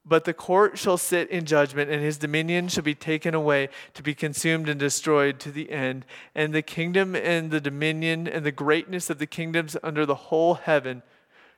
[0.08, 4.02] But the court shall sit in judgment, and his dominion shall be taken away to
[4.02, 6.06] be consumed and destroyed to the end.
[6.34, 10.54] And the kingdom and the dominion and the greatness of the kingdoms under the whole
[10.54, 11.02] heaven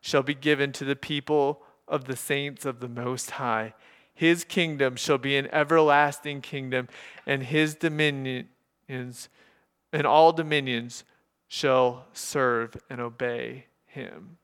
[0.01, 3.75] shall be given to the people of the saints of the Most High
[4.19, 6.89] his kingdom shall be an everlasting kingdom,
[7.25, 8.49] and his dominions
[8.89, 11.05] and all dominions
[11.47, 14.39] shall serve and obey him.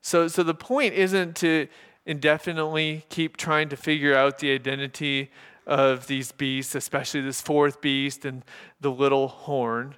[0.00, 1.68] So, so the point isn't to
[2.10, 5.30] indefinitely keep trying to figure out the identity
[5.64, 8.44] of these beasts, especially this fourth beast and
[8.80, 9.94] the little horn.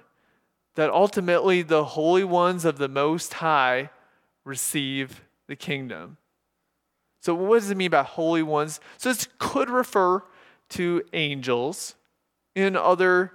[0.75, 3.89] That ultimately the holy ones of the Most High
[4.45, 6.17] receive the kingdom.
[7.19, 8.79] So, what does it mean by holy ones?
[8.97, 10.21] So, this could refer
[10.69, 11.95] to angels.
[12.53, 13.31] In other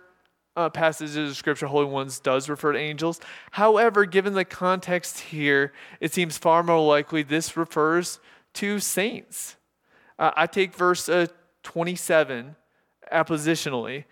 [0.55, 3.21] uh, passages of Scripture, holy ones does refer to angels.
[3.51, 8.21] However, given the context here, it seems far more likely this refers
[8.55, 9.57] to saints.
[10.19, 11.27] Uh, I take verse uh,
[11.63, 12.57] 27
[13.13, 14.05] appositionally.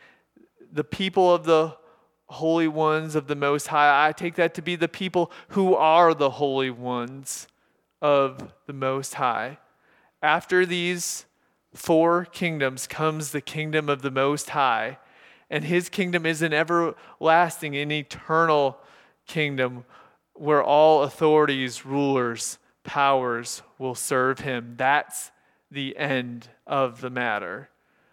[0.73, 1.77] The people of the
[2.29, 6.13] holy ones of the Most High, I take that to be the people who are
[6.15, 7.47] the holy ones
[8.03, 9.59] of the Most High.
[10.23, 11.25] After these
[11.75, 14.99] four kingdoms comes the kingdom of the Most High,
[15.49, 18.79] and his kingdom is an everlasting and eternal
[19.27, 19.85] kingdom
[20.35, 24.75] where all authorities, rulers, powers will serve him.
[24.79, 25.31] That's
[25.71, 27.69] the end of the matter.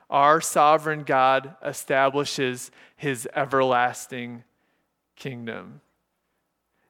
[0.10, 4.44] Our sovereign God establishes his everlasting
[5.16, 5.82] kingdom.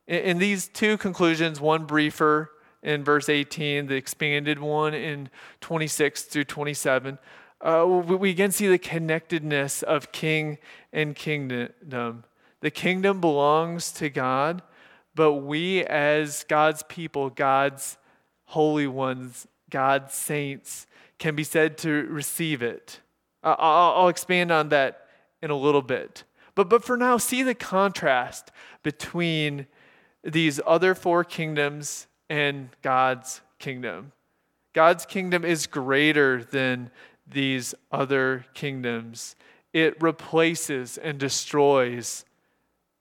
[0.08, 5.30] In, these two conclusions, one briefer in verse 18, the expanded one in
[5.62, 7.18] 26 through 27,
[7.62, 10.58] uh, we again see the connectedness of king
[10.92, 12.24] and kingdom.
[12.60, 14.62] The kingdom belongs to God,
[15.16, 17.98] but we, as God's people, God's
[18.46, 20.88] holy ones, God's saints,
[21.20, 23.00] can be said to receive it.
[23.44, 25.08] I'll, I'll expand on that
[25.42, 26.24] in a little bit.
[26.56, 28.52] But, but for now, see the contrast
[28.84, 29.68] between
[30.24, 34.12] these other four kingdoms and God's kingdom.
[34.74, 36.90] God's kingdom is greater than
[37.28, 39.36] these other kingdoms.
[39.72, 42.26] It replaces and destroys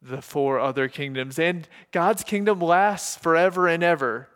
[0.02, 1.38] the four other kingdoms.
[1.38, 4.28] And God's kingdom lasts forever and ever.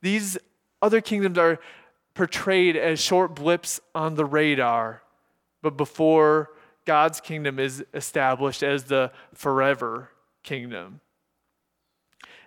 [0.00, 0.38] These
[0.80, 1.58] other kingdoms are
[2.14, 5.02] portrayed as short blips on the radar,
[5.62, 6.50] but before
[6.86, 10.10] God's kingdom is established as the forever
[10.42, 11.00] kingdom.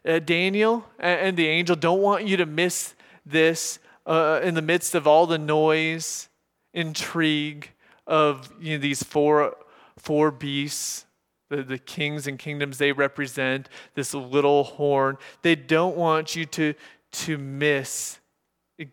[0.05, 2.95] Uh, Daniel and the angel don't want you to miss
[3.25, 6.29] this uh, in the midst of all the noise,
[6.73, 7.69] intrigue
[8.07, 9.55] of you know, these four,
[9.97, 11.05] four beasts
[11.49, 15.17] the, the kings and kingdoms they represent, this little horn.
[15.41, 16.73] They don't want you to,
[17.11, 18.19] to miss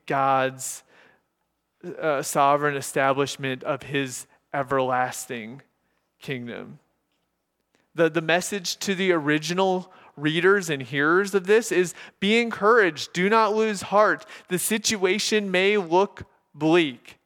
[0.07, 0.83] God's
[2.01, 5.63] uh, sovereign establishment of his everlasting
[6.21, 6.79] kingdom.
[7.95, 13.29] The, the message to the original readers and hearers of this is be encouraged, do
[13.29, 14.25] not lose heart.
[14.49, 17.19] The situation may look bleak.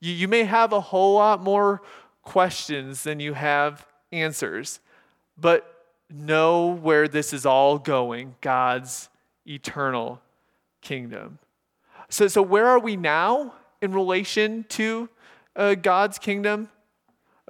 [0.00, 1.82] You, you may have a whole lot more
[2.22, 4.80] questions than you have answers,
[5.36, 9.08] but know where this is all going God's
[9.46, 10.20] eternal
[10.80, 11.38] kingdom.
[12.08, 15.08] So, so where are we now in relation to
[15.54, 16.70] uh, God's kingdom?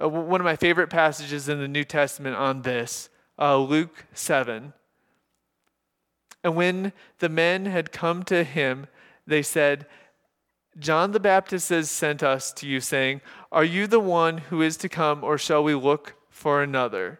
[0.01, 4.73] Uh, one of my favorite passages in the New Testament on this, uh, Luke 7.
[6.43, 8.87] And when the men had come to him,
[9.27, 9.85] they said,
[10.77, 14.77] John the Baptist has sent us to you, saying, Are you the one who is
[14.77, 17.19] to come, or shall we look for another?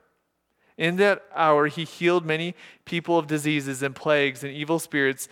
[0.77, 2.55] In that hour, he healed many
[2.85, 5.27] people of diseases and plagues and evil spirits,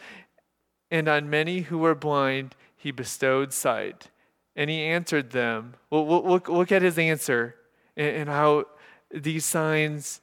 [0.91, 4.09] and on many who were blind, he bestowed sight.
[4.57, 5.75] And he answered them.
[5.89, 7.55] Well, look, look at his answer
[7.95, 8.65] and, how
[9.09, 10.19] these signs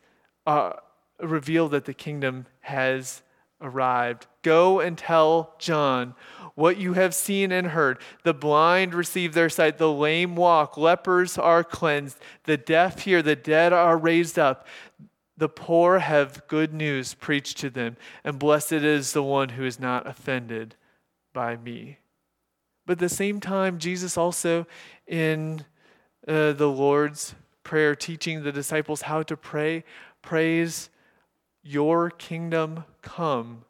[0.47, 0.75] uh,
[1.19, 3.23] reveal that the kingdom has
[3.65, 4.27] arrived.
[4.43, 6.15] Go and tell John
[6.55, 7.99] what you have seen and heard.
[8.23, 13.35] The blind receive their sight, the lame walk, lepers are cleansed, the deaf hear, the
[13.35, 14.67] dead are raised up.
[15.37, 19.81] The poor have good news preached to them, and blessed is the one who is
[19.81, 20.77] not offended
[21.33, 21.99] by me.
[22.87, 24.67] But at the same time, Jesus also,
[25.09, 25.65] in
[26.29, 27.35] uh, the Lord's
[27.65, 29.85] Prayer, teaching the disciples how to pray,
[30.21, 30.91] prays,
[31.65, 33.65] Your kingdom come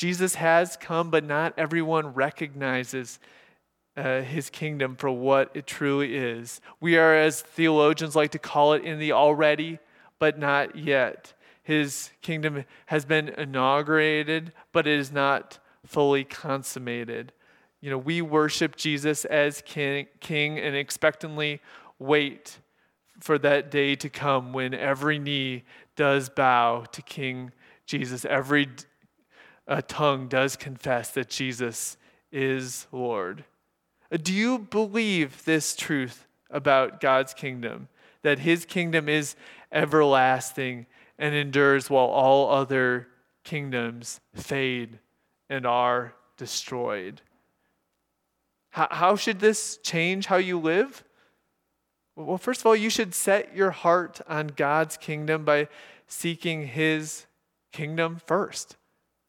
[0.00, 3.18] Jesus has come, but not everyone recognizes
[3.98, 6.62] uh, his kingdom for what it truly is.
[6.80, 9.78] We are, as theologians like to call it, in the already,
[10.18, 11.34] but not yet.
[11.62, 17.34] His kingdom has been inaugurated, but it is not fully consummated.
[17.82, 21.60] You know, we worship Jesus as king, king and expectantly
[21.98, 22.56] wait
[23.20, 25.64] for that day to come when every knee
[26.00, 27.52] does bow to King
[27.84, 28.24] Jesus.
[28.24, 28.70] Every
[29.66, 31.98] a tongue does confess that Jesus
[32.32, 33.44] is Lord.
[34.10, 37.88] Uh, do you believe this truth about God's kingdom?
[38.22, 39.36] That his kingdom is
[39.70, 40.86] everlasting
[41.18, 43.08] and endures while all other
[43.44, 45.00] kingdoms fade
[45.50, 47.20] and are destroyed.
[48.70, 51.04] How should this change how you live?
[52.26, 55.68] Well, first of all, you should set your heart on God's kingdom by
[56.06, 57.26] seeking his
[57.72, 58.76] kingdom first.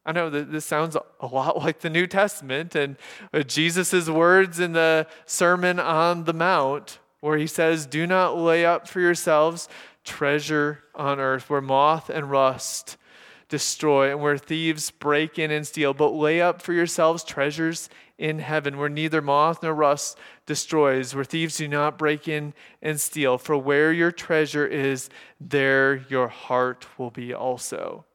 [0.06, 2.98] I know that this sounds a lot like the New Testament and
[3.34, 8.66] uh, Jesus' words in the Sermon on the Mount, where he says, Do not lay
[8.66, 9.70] up for yourselves
[10.04, 12.98] treasure on earth where moth and rust
[13.48, 17.90] destroy and where thieves break in and steal, but lay up for yourselves treasures
[18.22, 20.16] in heaven where neither moth nor rust
[20.46, 23.40] destroys, where thieves do not break in and steal.
[23.40, 25.10] For where your treasure is,
[25.40, 28.06] there your heart will be also.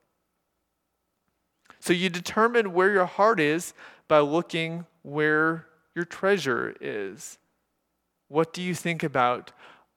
[1.80, 3.74] So you determine where your heart is
[4.06, 7.38] by looking where your treasure is.
[8.28, 9.50] What do you think about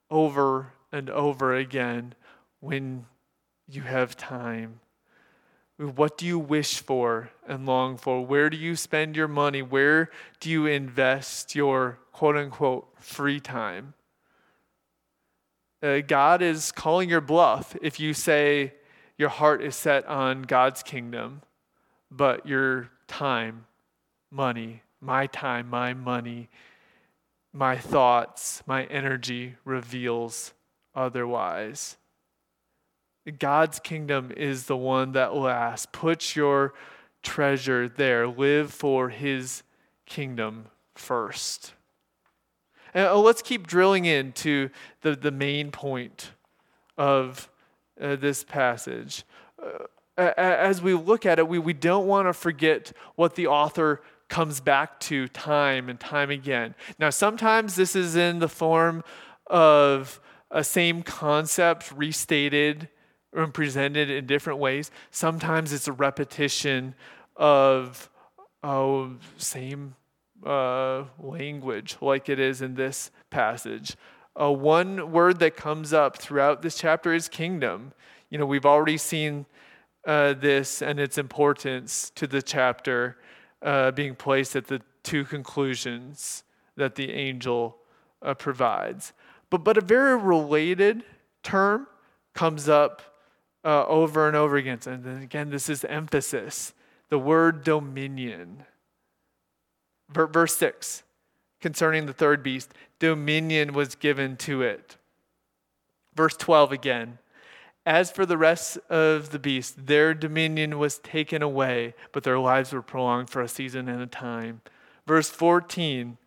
[0.10, 2.16] over and over again
[2.62, 3.06] when
[3.68, 4.80] you have time?
[5.80, 8.26] What do you wish for and long for?
[8.26, 9.62] Where do you spend your money?
[9.62, 10.10] Where
[10.42, 13.94] do you invest your quote unquote free time?
[15.82, 18.74] Uh, God is calling your bluff if you say
[19.18, 21.42] your heart is set on God's kingdom
[22.12, 23.66] but your time,
[24.32, 26.50] money, my time, my money,
[27.54, 30.54] my thoughts, my energy reveals
[30.96, 31.98] otherwise.
[33.32, 35.88] God's kingdom is the one that lasts.
[35.92, 36.74] Put your
[37.22, 38.28] treasure there.
[38.28, 39.64] Live for his
[40.06, 40.66] kingdom
[40.96, 41.74] first.
[42.94, 44.70] And uh, let's keep drilling into
[45.02, 46.32] the, the main point
[46.98, 47.50] of
[48.02, 49.24] uh, this passage.
[49.62, 49.86] Uh,
[50.38, 54.60] as we look at it, we, we don't want to forget what the author comes
[54.60, 56.76] back to time and time again.
[57.00, 59.04] Now, sometimes this is in the form
[59.48, 60.20] of
[60.52, 62.90] a same concept restated
[63.34, 64.92] and presented in different ways.
[65.12, 66.96] Sometimes it's a repetition
[67.36, 68.10] of
[68.64, 69.96] oh, same
[70.46, 73.96] uh, language, like it is in this passage.
[74.40, 77.94] Uh, one word that comes up throughout this chapter is kingdom.
[78.30, 79.46] You know, we've already seen
[80.06, 83.18] uh, this and its importance to the chapter
[83.62, 86.44] uh, being placed at the two conclusions
[86.78, 87.78] that the angel
[88.22, 89.14] uh, provides.
[89.50, 91.04] But, but a very related
[91.44, 91.88] term
[92.34, 93.02] comes up
[93.64, 94.80] uh, over and over again.
[94.86, 96.74] And then again, this is emphasis
[97.10, 98.64] the word dominion.
[100.10, 101.04] Verse 6
[101.62, 104.96] concerning the third beast, dominion was given to it.
[106.16, 107.18] Verse 12 again.
[107.86, 112.72] As for the rest of the beasts, their dominion was taken away, but their lives
[112.72, 114.62] were prolonged for a season and a time.
[115.08, 116.18] Verse 14,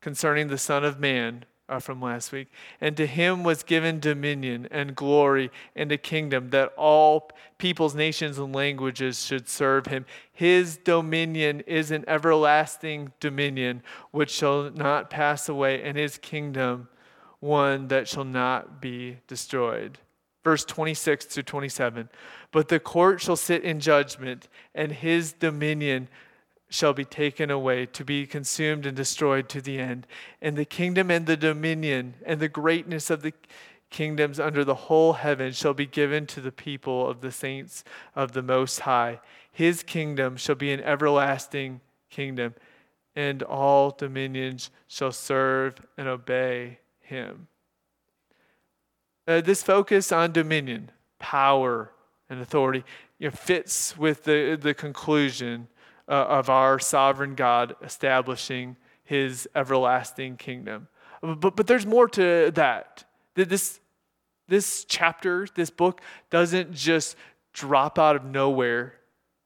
[0.00, 2.48] concerning the Son of Man, uh, from last week.
[2.80, 8.38] And to him was given dominion and glory and a kingdom that all peoples, nations,
[8.38, 10.04] and languages should serve him.
[10.32, 16.88] His dominion is an everlasting dominion which shall not pass away, and his kingdom
[17.40, 19.98] one that shall not be destroyed.
[20.42, 22.08] Verse 26 to 27.
[22.52, 26.08] But the court shall sit in judgment, and his dominion
[26.74, 30.08] shall be taken away, to be consumed and destroyed to the end.
[30.42, 33.32] And the kingdom and the dominion and the greatness of the
[33.90, 37.84] kingdoms under the whole heaven shall be given to the people of the saints
[38.16, 39.20] of the Most High.
[39.52, 42.54] His kingdom shall be an everlasting kingdom,
[43.14, 47.46] and all dominions shall serve and obey him.
[49.28, 51.92] Uh, this focus on dominion, power,
[52.28, 52.82] and authority
[53.20, 55.68] you know, fits with the, the conclusion
[56.08, 60.88] uh, of our sovereign God establishing his everlasting kingdom.
[61.20, 63.04] But, but there's more to that.
[63.34, 63.80] This,
[64.48, 66.00] this chapter, this book,
[66.30, 67.16] doesn't just
[67.52, 68.94] drop out of nowhere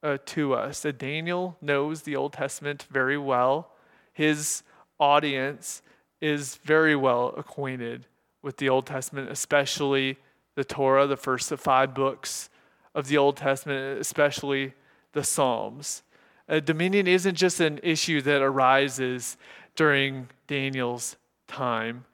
[0.02, 0.84] uh, to us.
[0.84, 3.72] Uh, Daniel knows the Old Testament very well.
[4.12, 4.62] His
[4.98, 5.82] audience
[6.20, 8.06] is very well acquainted
[8.42, 10.16] with the Old Testament, especially
[10.54, 12.50] the Torah, the first five books
[12.94, 14.72] of the Old Testament, especially
[15.12, 16.02] the Psalms.
[16.49, 19.36] Uh, dominion isn't just an issue that arises
[19.76, 22.05] during Daniel's time,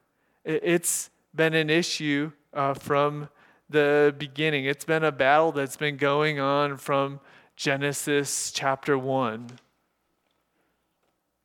[0.44, 3.28] it's been an issue uh, from
[3.70, 4.66] the beginning.
[4.66, 7.20] It's been a battle that's been going on from
[7.56, 9.58] Genesis chapter 1.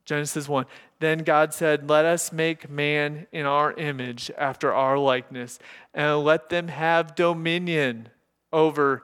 [0.06, 0.66] Genesis 1.
[1.00, 5.60] Then God said, Let us make man in our image, after our likeness,
[5.94, 8.10] and let them have dominion
[8.52, 9.04] over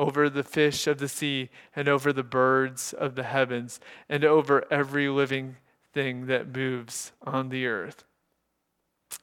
[0.00, 3.78] over the fish of the sea, and over the birds of the heavens,
[4.08, 5.56] and over every living
[5.92, 8.04] thing that moves on the earth.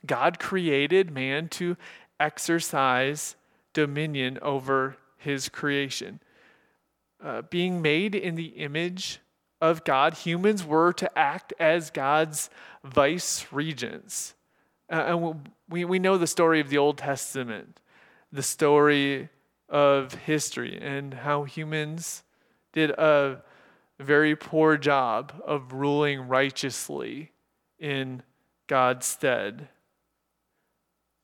[0.06, 1.78] God created man to
[2.20, 3.36] exercise
[3.74, 6.20] dominion over his creation.
[7.24, 9.20] Uh, being made in the image
[9.60, 12.52] of God, humans were to act as God's
[12.84, 14.36] vice regents.
[14.92, 17.80] Uh, and we, we know the story of the Old Testament,
[18.32, 19.30] the story
[19.70, 22.24] of history and how humans
[22.74, 23.42] did a
[24.00, 27.32] very poor job of ruling righteously
[27.80, 28.22] in
[28.68, 29.70] God's stead.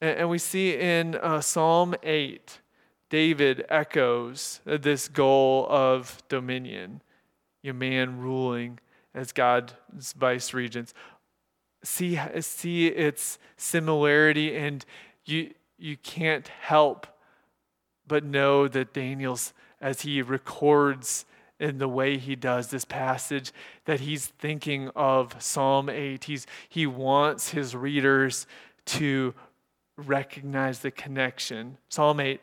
[0.01, 2.59] And we see in uh, Psalm 8,
[3.09, 7.01] David echoes this goal of dominion,
[7.63, 8.79] a man ruling
[9.13, 9.73] as God's
[10.13, 10.93] vice regents.
[11.83, 14.83] See, see its similarity, and
[15.25, 17.07] you, you can't help
[18.13, 21.25] but know that Daniel's, as he records
[21.59, 23.51] in the way he does this passage,
[23.85, 26.23] that he's thinking of Psalm 8.
[26.25, 28.45] He's, he wants his readers
[28.85, 29.33] to
[29.97, 31.79] recognize the connection.
[31.89, 32.39] Psalm 8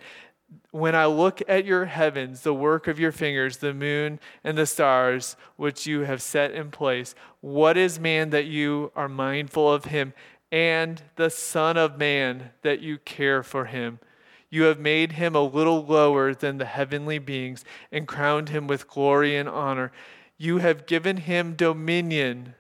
[0.73, 4.67] When I look at your heavens, the work of your fingers, the moon and the
[4.67, 9.85] stars, which you have set in place, what is man that you are mindful of
[9.85, 10.15] him,
[10.51, 14.01] and the Son of Man that you care for him?
[14.51, 18.89] You have made him a little lower than the heavenly beings and crowned him with
[18.89, 19.93] glory and honor.
[20.37, 22.55] You have given him dominion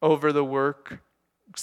[0.00, 1.00] over the works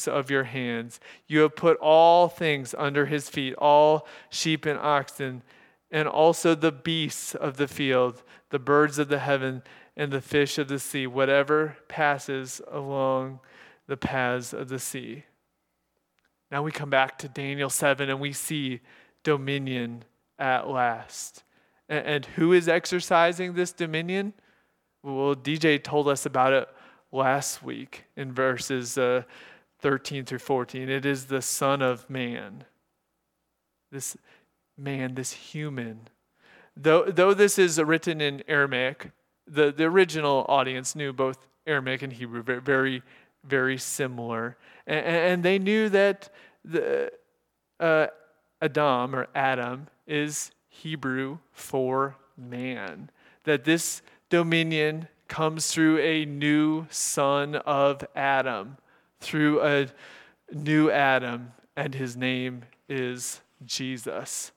[0.08, 1.00] of your hands.
[1.28, 5.42] You have put all things under his feet, all sheep and oxen,
[5.90, 9.64] and also the beasts of the field, the birds of the heaven,
[9.96, 13.40] and the fish of the sea, whatever passes along
[13.88, 15.26] the paths of the sea.
[16.50, 18.82] Now we come back to Daniel 7 and we see
[19.24, 20.04] dominion
[20.40, 21.44] at last.
[21.90, 24.34] And, and who is exercising this dominion?
[25.04, 26.68] Well, DJ told us about it
[27.12, 29.24] last week in verses uh,
[29.80, 30.90] 13 through 14.
[30.90, 32.66] It is the Son of Man.
[33.92, 34.16] This
[34.78, 36.08] man, this human,
[36.78, 39.12] though, though this is written in Aramaic,
[39.46, 43.04] the, the original audience knew both Aramaic and Hebrew, very,
[43.46, 44.58] very, similar.
[44.88, 46.30] And, and they knew that
[46.64, 47.12] the,
[47.80, 48.08] uh,
[48.62, 53.10] Adam or Adam is Hebrew for man.
[53.44, 58.78] That this dominion comes through a new son of Adam,
[59.20, 59.88] through a
[60.52, 64.52] new Adam, and his name is Jesus.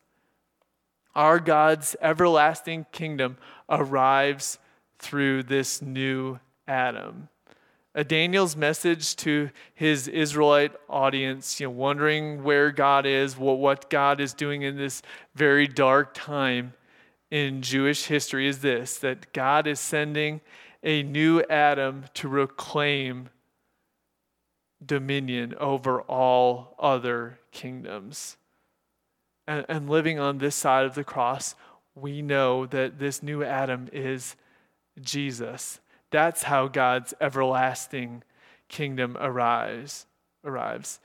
[1.15, 3.37] Our God's everlasting kingdom
[3.69, 4.59] arrives
[4.99, 7.29] through this new Adam.
[8.03, 14.21] Daniel's message to his Israelite audience, you know, wondering where God is, what, what God
[14.21, 15.01] is doing in this
[15.37, 16.75] very dark time
[17.31, 20.41] in Jewish history is this that God is sending
[20.83, 23.31] a new Adam to reclaim
[24.85, 28.37] dominion over all other kingdoms.
[29.47, 31.55] And, and, living on this side of the cross,
[31.95, 34.37] we know that this new Adam is
[35.01, 35.81] Jesus.
[36.15, 38.23] That's how God's everlasting
[38.69, 40.07] kingdom arrives.
[40.45, 41.01] arrives.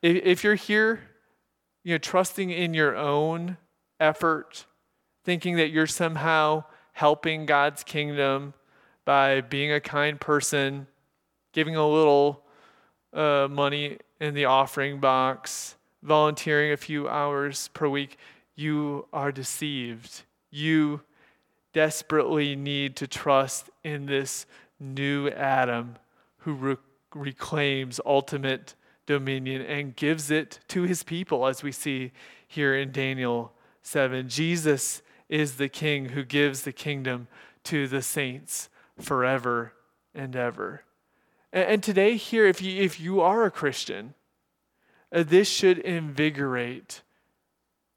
[0.00, 1.00] If you're here,
[1.84, 3.58] you know, trusting in your own
[4.00, 4.64] effort,
[5.26, 8.54] thinking that you're somehow helping God's kingdom
[9.04, 10.86] by being a kind person,
[11.52, 12.42] giving a little
[13.12, 18.16] uh, money in the offering box, volunteering a few hours per week,
[18.54, 20.22] you are deceived.
[20.50, 21.02] You
[21.76, 24.46] desperately need to trust in this
[24.80, 25.94] new Adam
[26.38, 26.76] who re-
[27.14, 28.74] reclaims ultimate
[29.04, 32.12] dominion and gives it to his people, as we see
[32.48, 33.52] here in Daniel
[33.82, 34.26] 7.
[34.26, 37.28] Jesus is the king who gives the kingdom
[37.64, 39.74] to the saints forever
[40.14, 40.82] and ever.
[41.52, 44.14] And, and today, here, if you, if you are a Christian,
[45.12, 47.02] uh, this should invigorate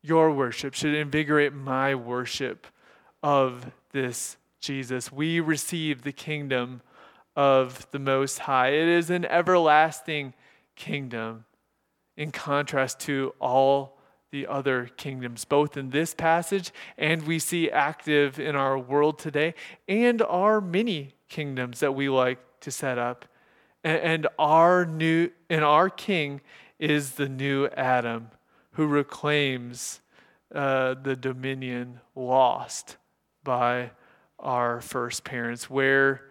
[0.02, 2.68] your worship, should invigorate my worship
[3.24, 5.12] of this Jesus.
[5.12, 6.82] We receive the kingdom
[7.36, 8.70] of the Most High.
[8.70, 10.34] It is an everlasting
[10.76, 11.46] kingdom
[12.18, 13.98] in contrast to all
[14.32, 19.56] the other kingdoms, both in this passage and we see active in our world today,
[19.88, 23.26] and our many kingdoms that we like to set up.
[23.84, 26.42] And our new and our king
[26.78, 28.30] is the new Adam
[28.74, 30.02] who reclaims
[30.54, 32.98] uh, the dominion lost
[33.44, 33.92] by
[34.38, 35.70] our first parents.
[35.70, 36.30] Where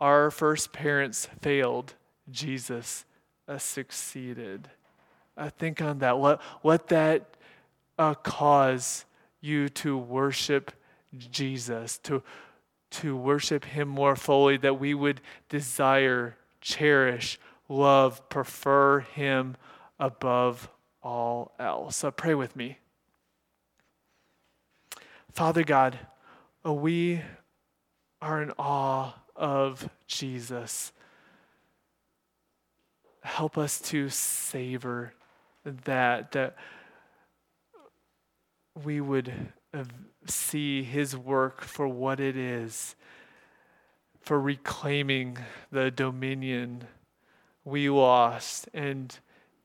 [0.00, 1.94] our first parents failed,
[2.30, 3.04] Jesus
[3.46, 4.68] uh, succeeded.
[5.36, 6.18] Uh, think on that.
[6.18, 7.36] Let, let that
[7.98, 9.04] uh, cause
[9.40, 10.72] you to worship
[11.30, 12.22] Jesus, to,
[12.90, 19.56] to worship Him more fully, that we would desire, cherish, love, prefer Him
[19.98, 20.68] above
[21.02, 21.96] all else.
[21.96, 22.78] So pray with me.
[25.30, 25.98] Father God,
[26.64, 27.20] uh, we
[28.20, 30.92] are in awe of Jesus.
[33.22, 35.14] Help us to savor
[35.64, 36.56] that, that
[38.84, 39.32] we would
[40.26, 42.94] see his work for what it is,
[44.20, 45.38] for reclaiming
[45.70, 46.84] the dominion
[47.64, 49.18] we lost and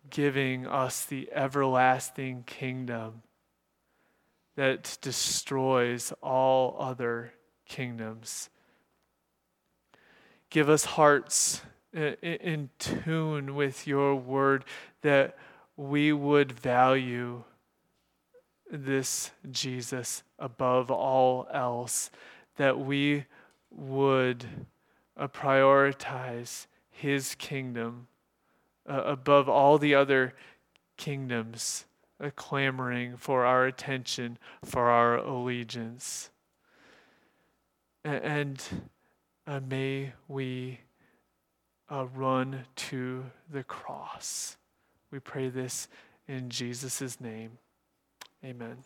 [0.10, 3.22] giving us the everlasting kingdom
[4.58, 7.32] that destroys all other
[7.68, 8.50] kingdoms.
[10.50, 11.62] Give us hearts
[11.94, 14.66] in tune with your word
[15.04, 15.38] that
[15.78, 17.44] we would value
[18.70, 22.10] this Jesus above all else,
[22.56, 23.26] that we
[23.70, 24.44] would
[25.16, 28.08] uh, prioritize his kingdom
[28.90, 30.34] uh, above all the other
[30.98, 31.86] kingdoms
[32.24, 36.30] uh, clamoring for our attention, for our allegiance.
[38.04, 38.62] And
[39.46, 40.80] uh, may we
[41.90, 44.58] uh, run to the cross.
[45.12, 45.88] We pray this
[46.28, 47.58] in Jesus' name.
[48.44, 48.78] Amen.